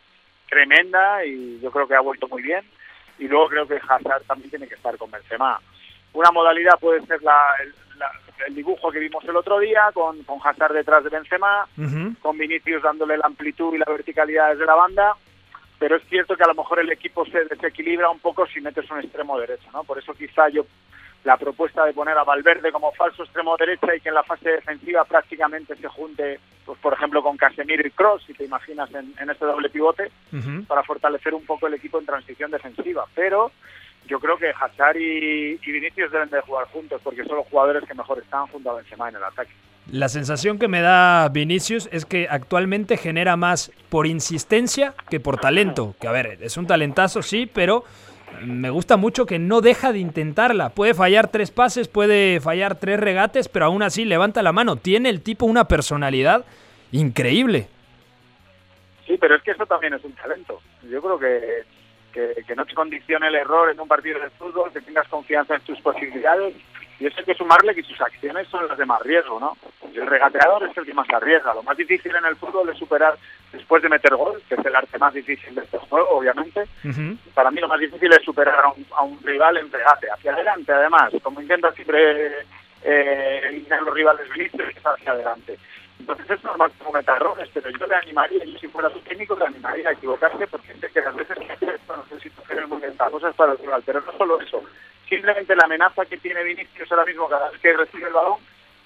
[0.49, 2.63] tremenda y yo creo que ha vuelto muy bien.
[3.19, 5.59] Y luego creo que Hazard también tiene que estar con Benzema.
[6.13, 7.37] Una modalidad puede ser la,
[8.51, 11.67] dibujo que vimos el otro día, con, con Hazard detrás de Benzema,
[12.21, 15.15] con Vinicius dándole la amplitud y la verticalidad desde la banda,
[15.79, 18.89] pero es cierto que a lo mejor el equipo se desequilibra un poco si metes
[18.89, 19.83] un extremo derecho, ¿no?
[19.83, 20.65] Por eso quizá yo
[21.23, 24.49] la propuesta de poner a Valverde como falso extremo derecha y que en la fase
[24.49, 29.29] defensiva prácticamente se junte, pues por ejemplo, con Casemiro y Cross, si te imaginas en,
[29.29, 30.11] este doble pivote,
[30.67, 33.05] para fortalecer un poco el equipo en transición defensiva.
[33.15, 33.51] Pero
[34.07, 37.93] yo creo que Hazard y, Vinicius deben de jugar juntos porque son los jugadores que
[37.93, 39.51] mejor están junto a Benzema en el ataque.
[39.91, 45.39] La sensación que me da Vinicius es que actualmente genera más por insistencia que por
[45.39, 45.95] talento.
[45.99, 47.83] Que a ver, es un talentazo, sí, pero
[48.41, 50.69] me gusta mucho que no deja de intentarla.
[50.69, 54.77] Puede fallar tres pases, puede fallar tres regates, pero aún así levanta la mano.
[54.77, 56.45] Tiene el tipo una personalidad
[56.91, 57.67] increíble.
[59.05, 60.61] Sí, pero es que eso también es un talento.
[60.89, 61.63] Yo creo que,
[62.13, 65.55] que, que no te condicione el error en un partido de fútbol, que tengas confianza
[65.55, 66.55] en tus posibilidades
[66.99, 69.57] y eso hay que sumarle que sus acciones son las de más riesgo, ¿no?
[69.93, 71.53] El regateador es el que más arriesga.
[71.53, 73.17] Lo más difícil en el fútbol es superar
[73.51, 76.63] después de meter gol, que es el arte más difícil de este juego, obviamente.
[77.33, 80.33] Para mí lo más difícil es superar a un, a un, rival en regate, hacia
[80.33, 81.11] adelante, además.
[81.21, 82.45] Como intenta siempre
[82.83, 85.57] eh, eliminar los rivales listos, hacia adelante.
[86.03, 89.35] Entonces es normal que cometa errores, pero yo le animaría, yo si fuera su técnico,
[89.35, 92.31] le animaría a equivocarse, porque sé que las veces que hace esto no sé si
[92.67, 94.61] muy cosas para el rival, pero no solo eso
[95.13, 98.39] simplemente la amenaza que tiene Vinicius ahora mismo cada vez que recibe el balón,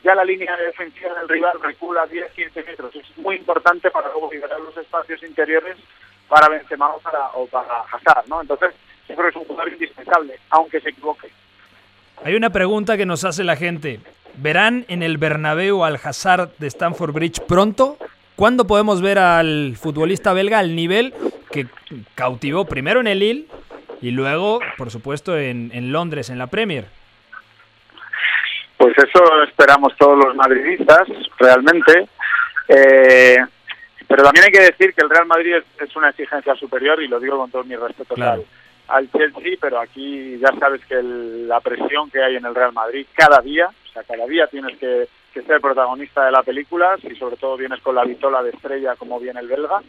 [0.03, 2.95] ya la línea de defensiva del rival recula 10-15 metros.
[2.95, 5.77] Es muy importante para luego liberar los espacios interiores
[6.27, 8.41] para Benzema o para, o para Hazard, ¿no?
[8.41, 8.73] Entonces,
[9.07, 11.29] yo creo que es un jugador indispensable, aunque se equivoque.
[12.23, 13.99] Hay una pregunta que nos hace la gente.
[14.37, 17.97] ¿Verán en el Bernabéu al Hazard de Stamford Bridge pronto?
[18.35, 21.13] ¿Cuándo podemos ver al futbolista belga al nivel
[21.51, 21.67] que
[22.15, 23.45] cautivó primero en el Lille
[24.01, 26.85] y luego, por supuesto, en, en Londres, en la Premier.
[28.77, 31.07] Pues eso esperamos todos los madridistas,
[31.39, 32.07] realmente.
[32.67, 33.37] Eh,
[34.07, 37.19] pero también hay que decir que el Real Madrid es, una exigencia superior y lo
[37.19, 38.15] digo con todo mi respeto
[38.87, 43.05] al, Chelsea, pero aquí ya sabes que la presión que hay en el Real Madrid
[43.13, 43.69] cada día,
[44.03, 45.07] cada día tienes que,
[45.45, 49.19] ser protagonista de la película, y sobre todo vienes con la vitola de estrella como
[49.19, 49.81] viene el belga.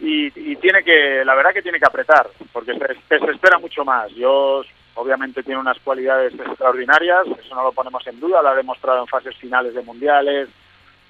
[0.00, 4.10] Y, tiene que, la verdad que tiene que apretar, porque se, se espera mucho más.
[4.12, 4.62] Yo
[4.94, 9.06] obviamente tiene unas cualidades extraordinarias, eso no lo ponemos en duda, lo ha demostrado en
[9.06, 10.48] fases finales de mundiales,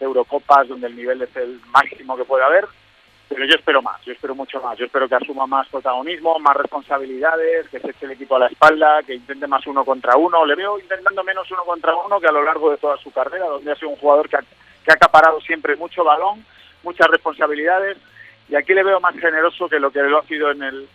[0.01, 2.67] Eurocopas, donde el nivel es el máximo que puede haber,
[3.29, 6.57] pero yo espero más, yo espero mucho más, yo espero que asuma más protagonismo, más
[6.57, 10.45] responsabilidades, que se eche el equipo a la espalda, que intente más uno contra uno,
[10.45, 13.47] le veo intentando menos uno contra uno que a lo largo de toda su carrera,
[13.47, 16.45] donde ha sido un jugador que ha, que ha acaparado siempre mucho balón,
[16.83, 17.97] muchas responsabilidades,
[18.49, 20.89] y aquí le veo más generoso que lo que lo ha sido en el,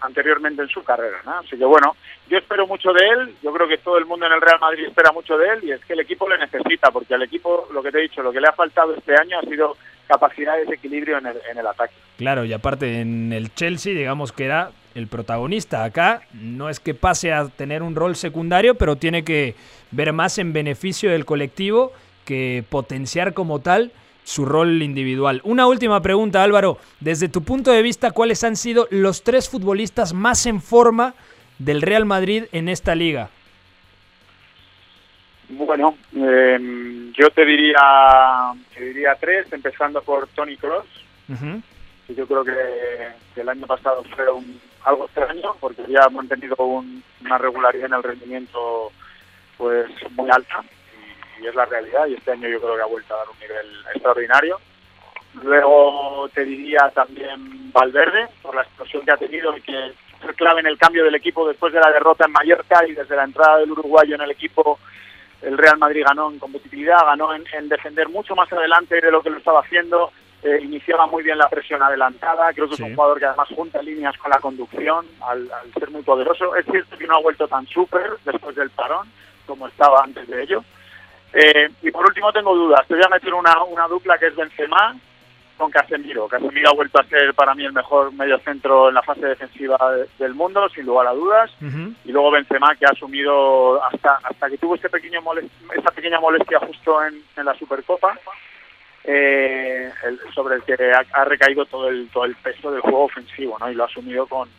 [0.00, 1.18] anteriormente en su carrera.
[1.24, 1.38] ¿no?
[1.38, 1.96] Así que bueno,
[2.28, 4.86] yo espero mucho de él, yo creo que todo el mundo en el Real Madrid
[4.86, 7.82] espera mucho de él y es que el equipo le necesita, porque al equipo, lo
[7.82, 10.64] que te he dicho, lo que le ha faltado este año ha sido capacidad de
[10.64, 11.94] desequilibrio en el, en el ataque.
[12.16, 15.84] Claro, y aparte en el Chelsea, digamos que era el protagonista.
[15.84, 19.54] Acá no es que pase a tener un rol secundario, pero tiene que
[19.90, 21.92] ver más en beneficio del colectivo
[22.24, 23.92] que potenciar como tal
[24.28, 25.40] su rol individual.
[25.42, 26.76] Una última pregunta, Álvaro.
[27.00, 31.14] Desde tu punto de vista, ¿cuáles han sido los tres futbolistas más en forma
[31.58, 33.30] del Real Madrid en esta liga?
[35.48, 40.86] Bueno, em, yo te diría, te diría tres, empezando por Tony Cross.
[42.08, 47.38] Yo creo que, el año pasado fue un, algo extraño porque ya hemos tenido una
[47.38, 48.92] regularidad en el rendimiento
[49.56, 49.86] pues
[50.16, 50.64] muy alta
[51.40, 53.38] y es la realidad y este año yo creo que ha vuelto a dar un
[53.38, 54.60] nivel extraordinario.
[55.42, 60.60] Luego te diría también Valverde, por la explosión que ha tenido y que es clave
[60.60, 63.58] en el cambio del equipo después de la derrota en Mallorca y desde la entrada
[63.58, 64.78] del uruguayo en el equipo
[65.42, 69.30] el Real Madrid ganó en competitividad, ganó en, defender mucho más adelante de lo que
[69.30, 70.10] lo estaba haciendo,
[70.42, 73.80] eh, iniciaba muy bien la presión adelantada, creo que es un jugador que además junta
[73.80, 76.56] líneas con la conducción al, al ser muy poderoso.
[76.56, 79.08] Es cierto que no ha vuelto tan súper después del parón
[79.46, 80.64] como estaba antes de ello,
[81.32, 82.86] eh, y por último tengo dudas.
[82.86, 84.96] Te voy a meter una, una dupla que es Benzema
[85.56, 86.28] con Casemiro.
[86.28, 89.76] Casemiro ha vuelto a ser para mí el mejor medio centro en la fase defensiva
[90.18, 91.50] del mundo, sin lugar a dudas.
[92.04, 95.20] Y luego Benzema que ha asumido hasta hasta que tuvo este pequeño
[95.76, 98.18] esa pequeña molestia justo en, en la Supercopa.
[99.04, 99.90] Eh,
[100.34, 103.70] sobre el que ha, ha, recaído todo el todo el peso del juego ofensivo, ¿no?
[103.70, 104.50] Y lo ha asumido con,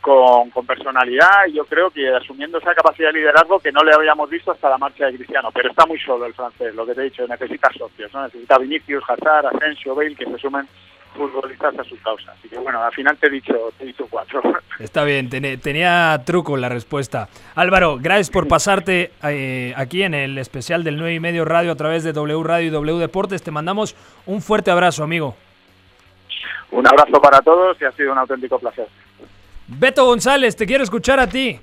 [0.00, 4.30] con, personalidad y yo creo que asumiendo esa capacidad de liderazgo que no le habíamos
[4.30, 7.00] visto hasta la marcha de Cristiano, pero está muy solo el francés, lo que te
[7.00, 8.22] he dicho, necesita socios, ¿no?
[8.24, 10.66] necesita Vinicius, Hazard, Asensio, Bale, que se sumen
[11.14, 12.32] futbolistas a su causa.
[12.32, 14.40] Así que bueno, al final te he dicho, te he dicho cuatro.
[14.78, 17.28] Está bien, tenía truco la respuesta.
[17.54, 21.76] Álvaro, gracias por pasarte eh, aquí en el especial del 9 y medio radio a
[21.76, 23.42] través de W Radio y W Deportes.
[23.42, 23.94] Te mandamos
[24.26, 25.34] un fuerte abrazo, amigo.
[26.70, 28.86] Un abrazo para todos y ha sido un auténtico placer.
[29.78, 31.60] Beto González, te quiero escuchar a ti.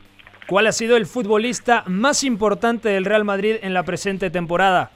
[0.47, 4.91] ¿Cuál ha sido el futbolista más importante del Real Madrid en la presente temporada?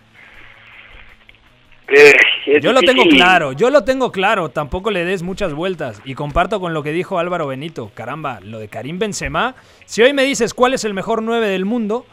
[1.89, 2.13] Eh,
[2.61, 6.61] yo lo tengo claro, yo lo tengo claro, tampoco le des muchas vueltas y comparto
[6.61, 7.91] con lo que dijo Álvaro Benito.
[7.93, 11.65] Caramba, lo de Karim Benzema, si hoy me dices cuál es el mejor 9 del
[11.65, 12.05] mundo,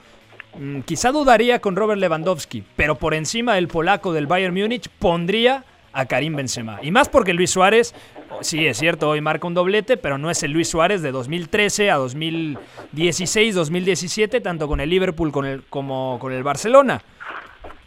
[0.59, 5.65] mm, quizá dudaría con Robert Lewandowski, pero por encima del polaco del Bayern Múnich pondría
[5.99, 6.79] a Karim Benzema.
[6.81, 7.93] Y más porque Luis Suárez,
[8.41, 11.91] sí es cierto, hoy marca un doblete, pero no es el Luis Suárez de 2013
[11.91, 17.03] a 2016, 2017, tanto con el Liverpool con el, como con el Barcelona.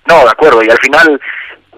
[0.06, 1.22] No, de acuerdo, y al final,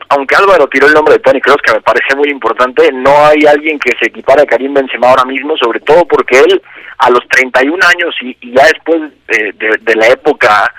[0.09, 3.45] aunque Álvaro tiró el nombre de Tony Kroos, que me parece muy importante, no hay
[3.45, 6.59] alguien que se equipare a Karim Benzema ahora mismo, sobre todo porque él
[6.97, 10.73] a los 31 años y, y ya después de la época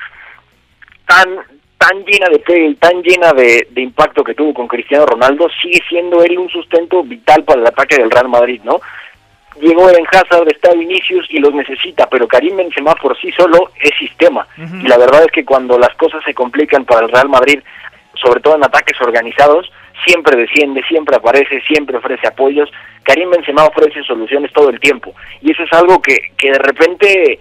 [1.07, 1.54] tan
[1.87, 5.83] tan llena de fe y tan llena de, impacto que tuvo con Cristiano Ronaldo, sigue
[5.89, 8.81] siendo él un sustento vital para el ataque del Real Madrid, ¿no?
[9.61, 13.93] Llegó Eden Hazard, está Vinicius y los necesita, pero Karim Benzema por sí solo es
[13.99, 14.49] sistema.
[14.57, 17.61] Y la verdad es que cuando las cosas se complican para el Real Madrid,
[18.15, 19.71] sobre todo en ataques organizados,
[20.05, 22.69] siempre desciende, siempre aparece, siempre ofrece apoyos.
[23.05, 25.15] Karim Benzema ofrece soluciones todo el tiempo.
[25.41, 27.39] Y eso es algo que, que de repente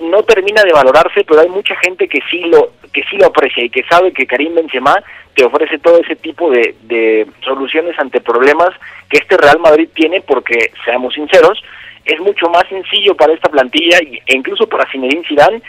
[0.00, 3.64] no termina de valorarse, pero hay mucha gente que sí lo que sí lo aprecia
[3.64, 5.02] y que sabe que Karim Benzema
[5.34, 8.70] te ofrece todo ese tipo de, de soluciones ante problemas
[9.10, 11.62] que este Real Madrid tiene porque seamos sinceros,
[12.04, 15.62] es mucho más sencillo para esta plantilla e incluso para Zinedine Zidane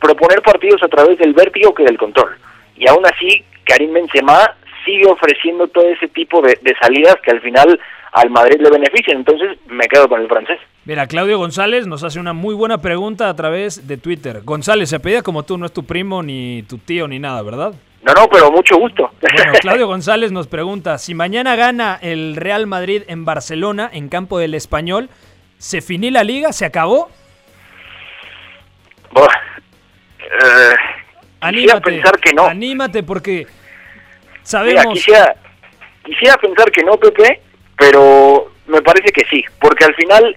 [0.00, 2.36] proponer partidos a través del vértigo que del control.
[2.76, 4.54] Y aún así, Karim Benzema
[4.84, 7.80] sigue ofreciendo todo ese tipo de, de salidas que al final
[8.14, 9.18] al Madrid le benefician.
[9.18, 10.58] Entonces me quedo con el francés.
[10.84, 14.42] Mira, Claudio González nos hace una muy buena pregunta a través de Twitter.
[14.42, 17.74] González, se pedía como tú, no es tu primo, ni tu tío, ni nada, ¿verdad?
[18.02, 19.10] No, no, pero mucho gusto.
[19.20, 24.38] Bueno, Claudio González nos pregunta, si mañana gana el Real Madrid en Barcelona, en campo
[24.38, 25.08] del Español,
[25.58, 26.52] ¿se finí la liga?
[26.52, 27.08] ¿Se acabó?
[29.16, 30.74] eh,
[31.40, 32.44] anímate, pensar que no.
[32.46, 33.46] Anímate porque
[34.42, 34.92] sabemos...
[34.92, 35.34] quisiera,
[36.04, 37.40] quisiera pensar que no, Pepe,
[37.76, 40.36] pero me parece que sí, porque al final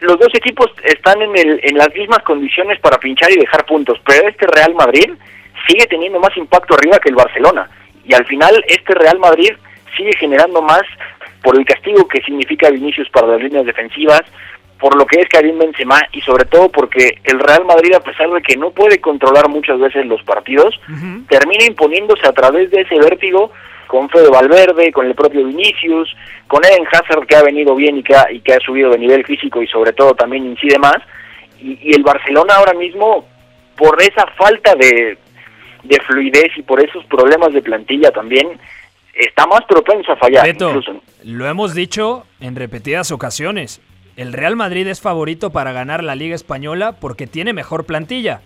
[0.00, 3.98] los dos equipos están en, el, en las mismas condiciones para pinchar y dejar puntos,
[4.06, 5.10] pero este Real Madrid
[5.66, 7.68] sigue teniendo más impacto arriba que el Barcelona.
[8.04, 9.50] Y al final este Real Madrid
[9.96, 10.82] sigue generando más
[11.42, 14.22] por el castigo que significa Vinicius para las líneas defensivas,
[14.78, 18.30] por lo que es Karim Benzema y sobre todo porque el Real Madrid a pesar
[18.30, 20.78] de que no puede controlar muchas veces los partidos,
[21.28, 23.50] termina imponiéndose a través de ese vértigo
[23.88, 26.14] con Fede Valverde, con el propio Vinicius,
[26.46, 28.98] con Eden Hazard que ha venido bien y que ha, y que ha subido de
[28.98, 30.98] nivel físico y sobre todo también incide más,
[31.58, 33.26] y, y el Barcelona ahora mismo
[33.76, 35.18] por esa falta de,
[35.84, 38.58] de fluidez y por esos problemas de plantilla también
[39.14, 40.46] está más propenso a fallar.
[40.46, 41.00] incluso.
[41.24, 43.80] Lo hemos dicho en repetidas ocasiones.
[44.16, 48.40] El Real Madrid es favorito para ganar la Liga Española porque tiene mejor plantilla.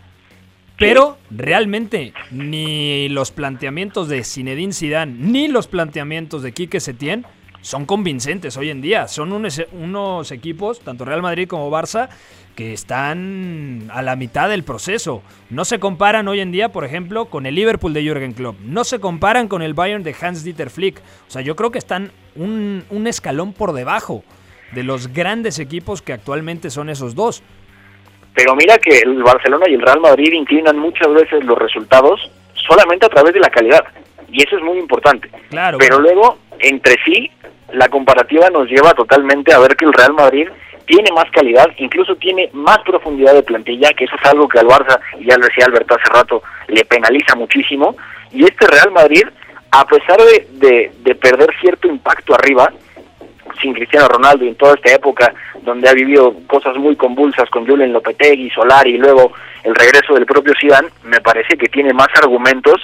[0.82, 7.24] Pero realmente ni los planteamientos de Zinedine Zidane ni los planteamientos de Quique Setién
[7.60, 9.06] son convincentes hoy en día.
[9.06, 12.08] Son unos, equipos, tanto Real Madrid como Barça,
[12.56, 15.22] que están a la mitad del proceso.
[15.48, 18.58] No se comparan hoy en día, por ejemplo, con el Liverpool de Jürgen Klopp.
[18.60, 20.98] No se comparan con el Bayern de Hans-Dieter Flick.
[21.28, 24.24] O sea, yo creo que están un escalón por debajo
[24.74, 27.42] de los grandes equipos que actualmente son esos dos.
[28.34, 32.20] Pero mira que el Barcelona y el Real Madrid inclinan muchas veces los resultados
[32.66, 33.84] solamente a través de la calidad.
[34.30, 35.28] Y eso es muy importante.
[35.50, 35.78] Claro.
[35.78, 37.30] Pero luego, entre sí,
[37.72, 40.48] la comparativa nos lleva totalmente a ver que el Real Madrid
[40.86, 44.66] tiene más calidad, incluso tiene más profundidad de plantilla, que eso es algo que al
[44.66, 47.96] Barça, y ya lo decía Alberto hace rato, le penaliza muchísimo.
[48.30, 49.24] Y este Real Madrid,
[49.70, 52.72] a pesar de, de, perder cierto impacto arriba,
[53.60, 55.32] sin Cristiano Ronaldo y en toda esta época
[55.64, 59.32] donde ha vivido cosas muy convulsas con Julen Lopetegui, Solari y luego
[59.64, 62.76] el regreso del propio Zidane, me parece que tiene más argumentos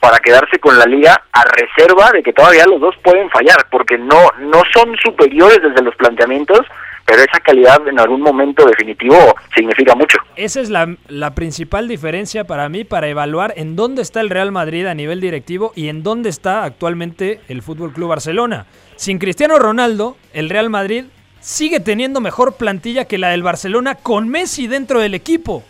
[0.00, 3.98] para quedarse con la liga a reserva de que todavía los dos pueden fallar, porque
[3.98, 6.60] no no son superiores desde los planteamientos,
[7.04, 9.16] pero esa calidad en algún momento definitivo
[9.54, 10.18] significa mucho.
[10.36, 14.52] Esa es la, la, principal diferencia para mí para evaluar en dónde está el Real
[14.52, 18.66] Madrid a nivel directivo y en dónde está actualmente el Fútbol Club Barcelona.
[18.96, 21.06] Sin Cristiano Ronaldo, el Real Madrid
[21.40, 25.64] sigue teniendo mejor plantilla que la del Barcelona con Messi dentro del equipo.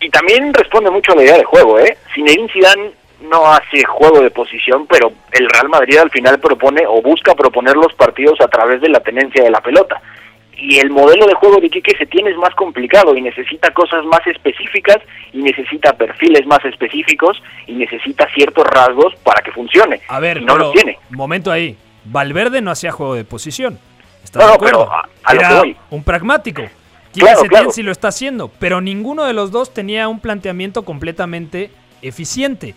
[0.00, 1.96] Y también responde mucho a la idea de juego, ¿eh?
[2.14, 7.02] Zinedine Zidane no hace juego de posición, pero el Real Madrid al final propone o
[7.02, 10.00] busca proponer los partidos a través de la tenencia de la pelota.
[10.56, 14.04] Y el modelo de juego de Quique se tiene es más complicado y necesita cosas
[14.04, 14.98] más específicas
[15.32, 20.00] y necesita perfiles más específicos y necesita ciertos rasgos para que funcione.
[20.08, 20.98] A ver, no lo tiene.
[21.10, 21.76] Momento ahí.
[22.04, 23.78] Valverde no hacía juego de posición.
[24.24, 24.88] ¿Estás no, de acuerdo?
[25.26, 26.62] pero Era un pragmático.
[27.12, 31.70] Quique claro, sí lo está haciendo, pero ninguno de los dos tenía un planteamiento completamente
[32.02, 32.74] eficiente.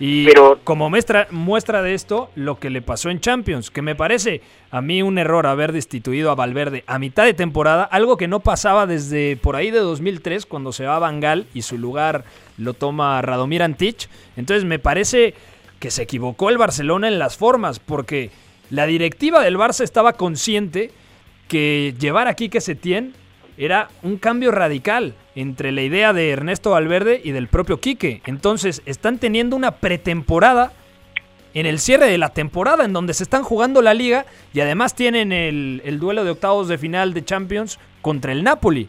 [0.00, 3.96] Y Pero, como muestra, muestra de esto, lo que le pasó en Champions, que me
[3.96, 8.28] parece a mí un error haber destituido a Valverde a mitad de temporada, algo que
[8.28, 12.24] no pasaba desde por ahí de 2003, cuando se va a Bangal y su lugar
[12.58, 14.08] lo toma Radomir Antich.
[14.36, 15.34] Entonces me parece
[15.80, 18.30] que se equivocó el Barcelona en las formas, porque
[18.70, 20.90] la directiva del Barça estaba consciente
[21.48, 23.12] que llevar aquí que se tiene
[23.56, 28.22] era un cambio radical entre la idea de Ernesto Valverde y del propio Quique.
[28.26, 30.72] Entonces, están teniendo una pretemporada
[31.54, 34.94] en el cierre de la temporada, en donde se están jugando la liga y además
[34.94, 38.88] tienen el duelo de octavos de final de Champions contra el Napoli.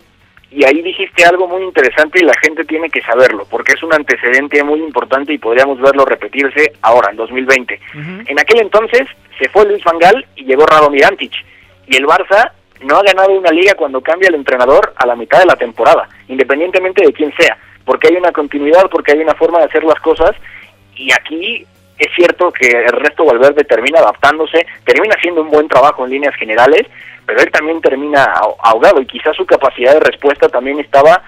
[0.52, 3.93] Y ahí dijiste algo muy interesante y la gente tiene que saberlo, porque es un
[3.93, 7.80] antecedente muy importante y podríamos verlo repetirse ahora, en 2020.
[8.26, 11.34] En aquel entonces se fue Luis Vangal y llegó Radomir Antic.
[11.88, 15.39] Y el Barça no ha ganado una liga cuando cambia el entrenador a la mitad
[15.39, 19.60] de la temporada, independientemente de quién sea, porque hay una continuidad, porque hay una forma
[19.60, 20.32] de hacer las cosas
[20.95, 21.66] y aquí
[22.00, 26.36] es cierto que el resto Valverde termina adaptándose, termina haciendo un buen trabajo en líneas
[26.36, 26.88] generales,
[27.26, 28.24] pero él también termina
[28.64, 31.22] ahogado y quizás su capacidad de respuesta también estaba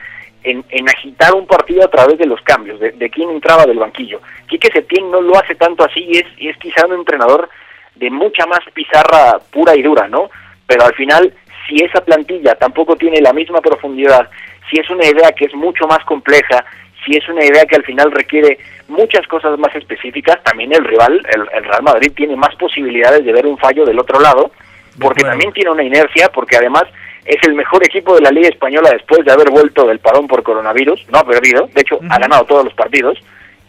[0.44, 3.78] en, en agitar un partido a través de los cambios, de, de quién entraba del
[3.78, 4.22] banquillo.
[4.48, 7.50] Quique Setién no lo hace tanto así y es, y es quizá un entrenador
[7.96, 10.32] de mucha más pizarra pura y dura, ¿no?
[10.66, 11.34] Pero al final
[11.68, 14.30] si esa plantilla tampoco tiene la misma profundidad,
[14.70, 16.66] si es una idea que es mucho más compleja,
[17.06, 21.22] si es una idea que al final requiere muchas cosas más específicas, también el rival,
[21.34, 24.52] el, el Real Madrid, tiene más posibilidades de ver un fallo del otro lado,
[25.00, 26.84] porque también tiene una inercia, porque además
[27.26, 30.44] es el mejor equipo de la Liga Española después de haber vuelto del parón por
[30.44, 33.18] coronavirus, no ha perdido, de hecho ha ganado todos los partidos,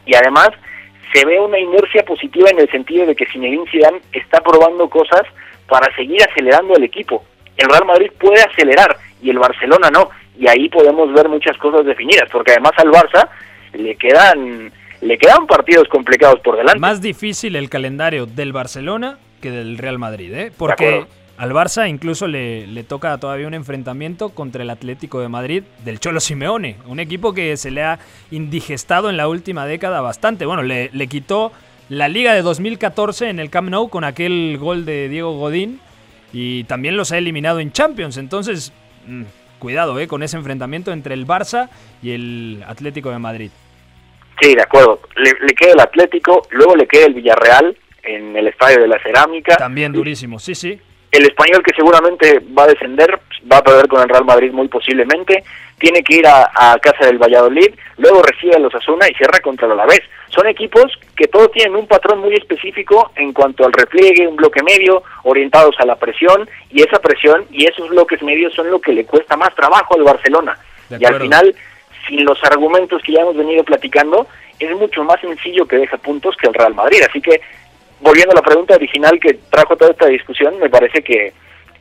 [0.07, 0.51] y además
[1.13, 5.23] se ve una inercia positiva en el sentido de que Zinedine Zidane está probando cosas
[5.69, 7.25] para seguir acelerando el equipo.
[7.57, 11.85] El Real Madrid puede acelerar y el Barcelona no, y ahí podemos ver muchas cosas
[11.85, 13.29] definidas, porque además al Barça
[13.75, 16.79] le quedan le quedan partidos complicados por delante.
[16.79, 20.53] Más difícil el calendario del Barcelona que del Real Madrid, ¿eh?
[20.57, 21.05] Porque
[21.37, 25.99] al Barça incluso le, le, toca todavía un enfrentamiento contra el Atlético de Madrid del
[25.99, 27.99] Cholo Simeone, un equipo que se le ha
[28.31, 30.47] indigestado en la última década bastante.
[30.47, 31.51] Bueno, le, le quitó
[31.89, 35.81] la Liga de 2014 en el Camp Nou con aquel gol de Diego Godín
[36.33, 38.17] y también los ha eliminado en Champions.
[38.19, 38.73] Entonces,
[39.07, 39.25] mmm,
[39.63, 40.09] cuidado ¿eh?
[40.09, 41.69] con ese enfrentamiento entre el Barça
[42.03, 43.51] y el Atlético de Madrid.
[44.41, 44.99] Sí, de acuerdo.
[45.15, 49.01] Le, le queda el Atlético, luego le queda el Villarreal en el Estadio de la
[49.01, 49.57] Cerámica.
[49.57, 50.81] También durísimo, sí, sí.
[51.13, 54.69] El español que seguramente va a descender, va a perder con el Real Madrid muy
[54.69, 55.45] posiblemente,
[55.79, 59.41] tiene que ir a, a casa del Valladolid, luego recibe a los Asuna y cierra
[59.41, 60.01] contra el Alavés.
[60.29, 64.63] Son equipos que todos tienen un patrón muy específico en cuanto al repliegue, un bloque
[64.63, 68.93] medio, orientados a la presión, y esa presión y esos bloques medios son lo que
[68.93, 70.59] le cuesta más trabajo al Barcelona.
[70.99, 71.55] Y al final,
[72.09, 74.27] sin los argumentos que ya hemos venido platicando,
[74.59, 77.03] es mucho más sencillo que deja puntos que el Real Madrid.
[77.09, 77.41] Así que
[78.03, 81.33] volviendo a la pregunta original que trajo toda esta discusión, me parece que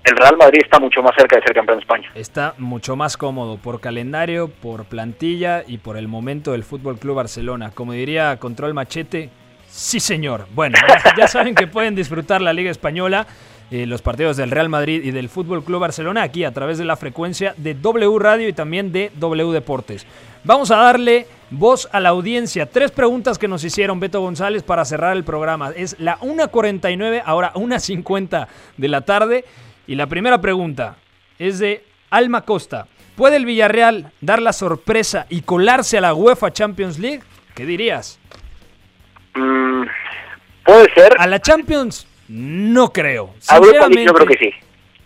[0.03, 2.09] el Real Madrid está mucho más cerca de ser campeón de España.
[2.15, 7.17] Está mucho más cómodo por calendario, por plantilla y por el momento del Fútbol Club
[7.17, 7.71] Barcelona.
[7.73, 9.29] Como diría Control Machete,
[9.67, 10.47] sí señor.
[10.53, 10.77] Bueno,
[11.17, 13.27] ya, saben que pueden disfrutar la Liga Española.
[13.69, 16.83] Eh, los partidos del Real Madrid y del Fútbol Club Barcelona aquí a través de
[16.83, 20.05] la frecuencia de W Radio y también de W Deportes.
[20.43, 22.65] Vamos a darle voz a la audiencia.
[22.65, 25.71] Tres preguntas que nos hicieron Beto González para cerrar el programa.
[25.75, 28.47] Es la 1.49, ahora 1.50
[28.77, 29.45] de la tarde.
[29.85, 30.97] Y la primera pregunta
[31.37, 32.87] es de Alma Costa.
[33.15, 37.21] ¿Puede el Villarreal dar la sorpresa y colarse a la UEFA Champions League?
[37.53, 38.19] ¿Qué dirías?
[39.35, 39.83] Mm,
[40.63, 41.13] puede ser.
[41.19, 43.33] A la Champions no creo.
[43.49, 44.51] A Europa League yo creo que sí.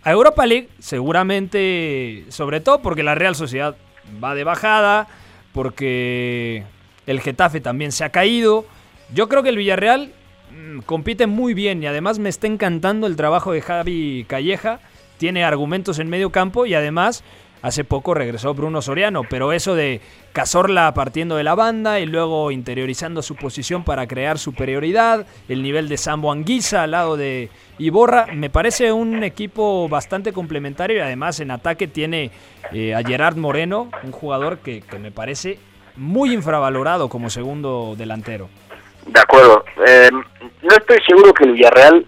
[0.04, 3.76] A Europa League seguramente, sobre todo porque la Real Sociedad
[4.22, 5.08] va de bajada,
[5.56, 6.64] porque
[7.06, 8.66] el Getafe también se ha caído.
[9.14, 10.12] Yo creo que el Villarreal
[10.50, 14.80] mmm, compite muy bien y además me está encantando el trabajo de Javi Calleja.
[15.16, 17.24] Tiene argumentos en medio campo y además
[17.62, 20.00] hace poco regresó Bruno Soriano, pero eso de
[20.32, 25.88] Cazorla partiendo de la banda y luego interiorizando su posición para crear superioridad, el nivel
[25.88, 27.48] de Sambo Anguisa al lado de
[27.78, 32.30] Iborra, me parece un equipo bastante complementario y además en ataque tiene
[32.72, 35.58] eh, a Gerard Moreno, un jugador que, me parece
[35.96, 38.48] muy infravalorado como segundo delantero.
[39.06, 42.06] De acuerdo, eh, no estoy seguro que el Villarreal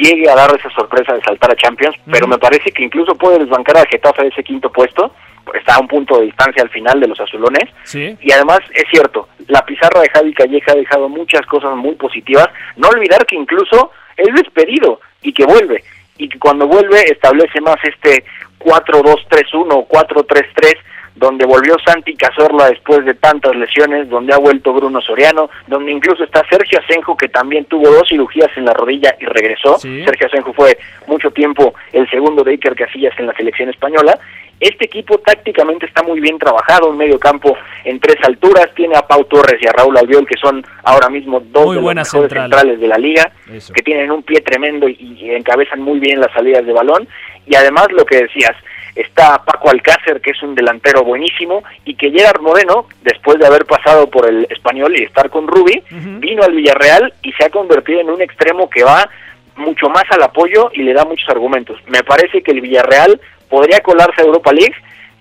[0.00, 2.12] llegue a dar esa sorpresa de saltar a Champions, uh -huh.
[2.12, 5.12] pero me parece que incluso puede desbancar al Getafe de ese quinto puesto,
[5.54, 8.16] está a un punto de distancia al final de los azulones, ¿Sí?
[8.20, 12.48] y además es cierto, la pizarra de Javi Calleja ha dejado muchas cosas muy positivas,
[12.76, 15.82] no olvidar que incluso es despedido y que vuelve,
[16.18, 18.24] y que cuando vuelve establece más este
[18.60, 20.76] 4-2-3-1 o 4-3-3,
[21.20, 26.24] donde volvió Santi Cazorla después de tantas lesiones, donde ha vuelto Bruno Soriano, donde incluso
[26.24, 29.78] está Sergio Asenjo, que también tuvo dos cirugías en la rodilla y regresó.
[29.78, 30.02] Sí.
[30.02, 34.18] Sergio Asenjo fue mucho tiempo el segundo de Iker Casillas en la selección española.
[34.60, 37.54] Este equipo tácticamente está muy bien trabajado, un medio campo
[37.84, 41.40] en tres alturas, tiene a Pau Torres y a Raúl Albiol, que son ahora mismo
[41.40, 42.50] dos muy de los mejores centrales.
[42.50, 43.74] centrales de la liga, Eso.
[43.74, 47.06] que tienen un pie tremendo y, y encabezan muy bien las salidas de balón.
[47.46, 48.54] Y además lo que decías,
[48.94, 53.64] está Paco Alcácer, que es un delantero buenísimo, y que Gerard Moreno, después de haber
[53.66, 56.20] pasado por el español y estar con Rubi, Uh -huh.
[56.20, 59.08] vino al Villarreal y se ha convertido en un extremo que va
[59.56, 61.78] mucho más al apoyo y le da muchos argumentos.
[61.86, 64.74] Me parece que el Villarreal podría colarse a Europa League,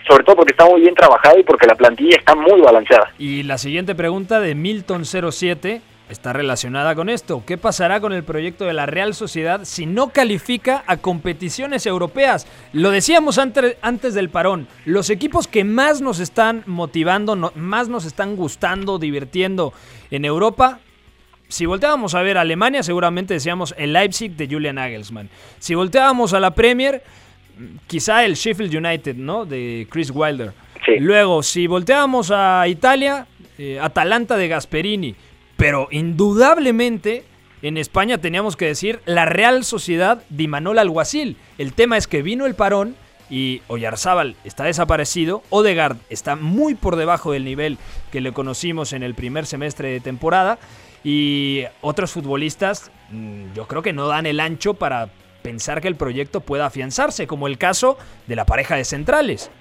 [0.07, 3.11] sobre todo porque está muy bien trabajado y porque la plantilla está muy balanceada.
[3.19, 7.43] Y la siguiente pregunta de Milton07 está relacionada con esto.
[7.45, 12.47] ¿Qué pasará con el proyecto de la Real Sociedad si no califica a competiciones europeas?
[12.73, 17.87] Lo decíamos antes, antes del parón, los equipos que más nos están motivando, no, más
[17.87, 19.73] nos están gustando, divirtiendo
[20.11, 20.79] en Europa,
[21.47, 25.29] si volteábamos a ver a Alemania, seguramente decíamos el Leipzig de Julian Nagelsmann.
[25.57, 27.01] Si volteábamos a la Premier,
[27.87, 29.45] quizá el Sheffield United, ¿no?
[29.45, 30.51] De Chris Wilder.
[30.85, 30.99] Sí.
[30.99, 33.25] Luego, si volteábamos a Italia,
[33.57, 35.15] eh, Atalanta de Gasperini.
[35.59, 37.25] Pero indudablemente
[37.61, 41.35] en España teníamos que decir la Real Sociedad de Manol Alguacil.
[41.57, 42.95] El tema es que vino el parón
[43.29, 47.77] y Oyarzábal está desaparecido, Odegaard está muy por debajo del nivel
[48.09, 50.59] que le conocimos en el primer semestre de temporada
[51.03, 55.09] y otros futbolistas mm, yo creo que no dan el ancho para
[55.43, 57.97] pensar que el proyecto pueda afianzarse, como el caso
[58.27, 59.51] de la pareja de centrales.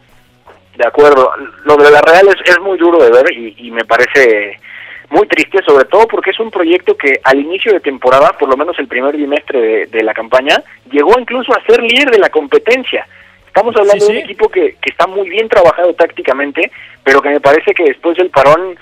[0.77, 1.29] De acuerdo,
[1.65, 4.61] lo de la Real es, es muy duro de ver y, y me parece
[5.11, 8.57] muy triste, sobre todo porque es un proyecto que al inicio de temporada, por lo
[8.57, 12.29] menos el primer bimestre de, de la campaña, llegó incluso a ser líder de la
[12.29, 13.07] competencia.
[13.47, 16.71] Estamos hablando Sí, de un equipo que, que está muy bien trabajado tácticamente,
[17.03, 18.77] pero que me parece que después del parón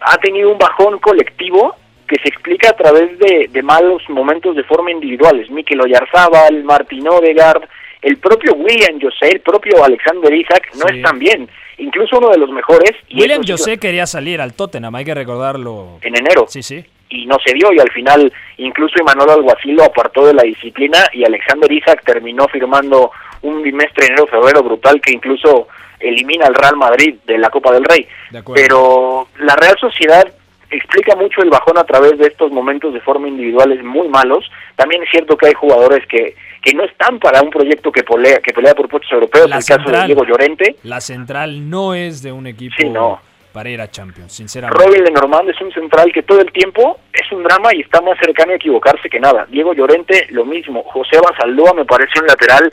[0.00, 1.74] ha tenido un bajón colectivo
[2.06, 5.50] que se explica a través de, de malos momentos de forma individuales.
[5.50, 7.64] Mikel Oyarzábal, Martín Odegaard,
[8.00, 10.96] el propio William José, el propio Alexander Isaac no Sí.
[10.98, 11.48] están bien.
[11.78, 12.92] Incluso uno de los mejores.
[13.08, 15.98] y William eso sí, José quería salir al Tottenham, hay que recordarlo.
[16.02, 16.46] En enero.
[16.48, 16.84] Sí, sí.
[17.08, 20.98] y no se dio y al final incluso Emanuel Alguacil lo apartó de la disciplina
[21.12, 23.12] y Alexander Isaac terminó firmando
[23.42, 25.68] un bimestre enero-febrero brutal que incluso
[26.00, 28.06] elimina al Real Madrid de la Copa del Rey.
[28.30, 28.42] De.
[28.54, 30.26] Pero la Real Sociedad
[30.70, 34.50] explica mucho el bajón a través de estos momentos de forma individuales muy malos.
[34.76, 38.38] También es cierto que hay jugadores que, que no están para un proyecto que pelea,
[38.40, 40.06] que pelea por puestos europeos, La el caso de central.
[40.06, 40.76] Diego Llorente.
[40.82, 43.20] La central no es de un equipo Sí, no.
[43.52, 44.84] para ir a Champions, sinceramente.
[44.84, 48.18] Robin Lenormand es un central que todo el tiempo es un drama y está más
[48.18, 49.46] cercano a equivocarse que nada.
[49.50, 50.82] Diego Llorente, lo mismo.
[50.84, 52.72] José Basaldúa me parece un lateral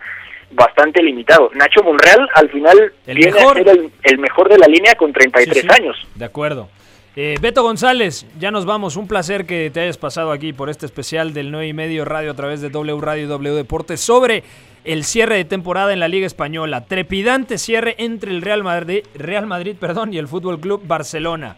[0.52, 1.50] bastante limitado.
[1.54, 3.60] Nacho Monreal, al final, El viene mejor.
[3.60, 5.82] a ser el, el mejor de la línea con 33 Sí, sí.
[5.82, 6.08] años.
[6.16, 6.70] De acuerdo.
[7.18, 8.98] Eh, Beto González, ya nos vamos.
[8.98, 12.32] Un placer que te hayas pasado aquí por este especial del 9 y medio radio
[12.32, 14.44] a través de W Radio W Deportes sobre
[14.84, 16.86] el cierre de temporada en la Liga Española.
[16.86, 21.56] Trepidante cierre entre el Real Madrid, Real Madrid perdón, y el Fútbol Club Barcelona.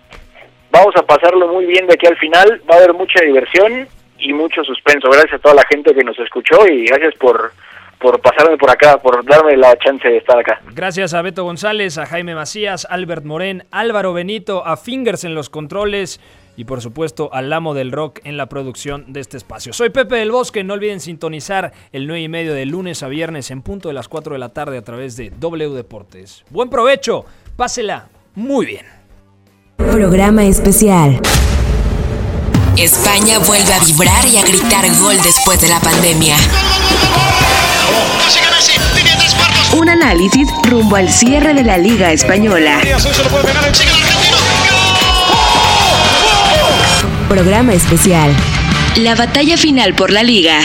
[0.70, 2.62] Vamos a pasarlo muy bien de aquí al final.
[2.70, 3.88] Va a haber mucha diversión
[4.20, 5.10] y mucho suspenso.
[5.10, 7.51] Gracias a toda la gente que nos escuchó y gracias por,
[8.00, 10.62] por pasarme por acá, por darme la chance de estar acá.
[10.74, 15.50] Gracias a Beto González, a Jaime Macías, Albert Morén, Álvaro Benito, a Fingers en los
[15.50, 16.20] controles
[16.56, 19.74] y por supuesto al amo del rock en la producción de este espacio.
[19.74, 23.52] Soy Pepe del Bosque, no olviden sintonizar el 9 y medio de lunes a viernes
[23.52, 26.43] en punto de las 4 de la tarde a través de W Deportes.
[26.50, 27.26] Buen provecho,
[27.56, 28.86] pásela muy bien.
[29.78, 31.22] Programa especial.
[32.78, 36.36] España vuelve a vibrar y a gritar gol después de la pandemia.
[39.74, 42.82] Un análisis rumbo al cierre de la Liga Española.
[47.30, 48.34] Programa especial.
[48.96, 50.60] La batalla final por la Liga.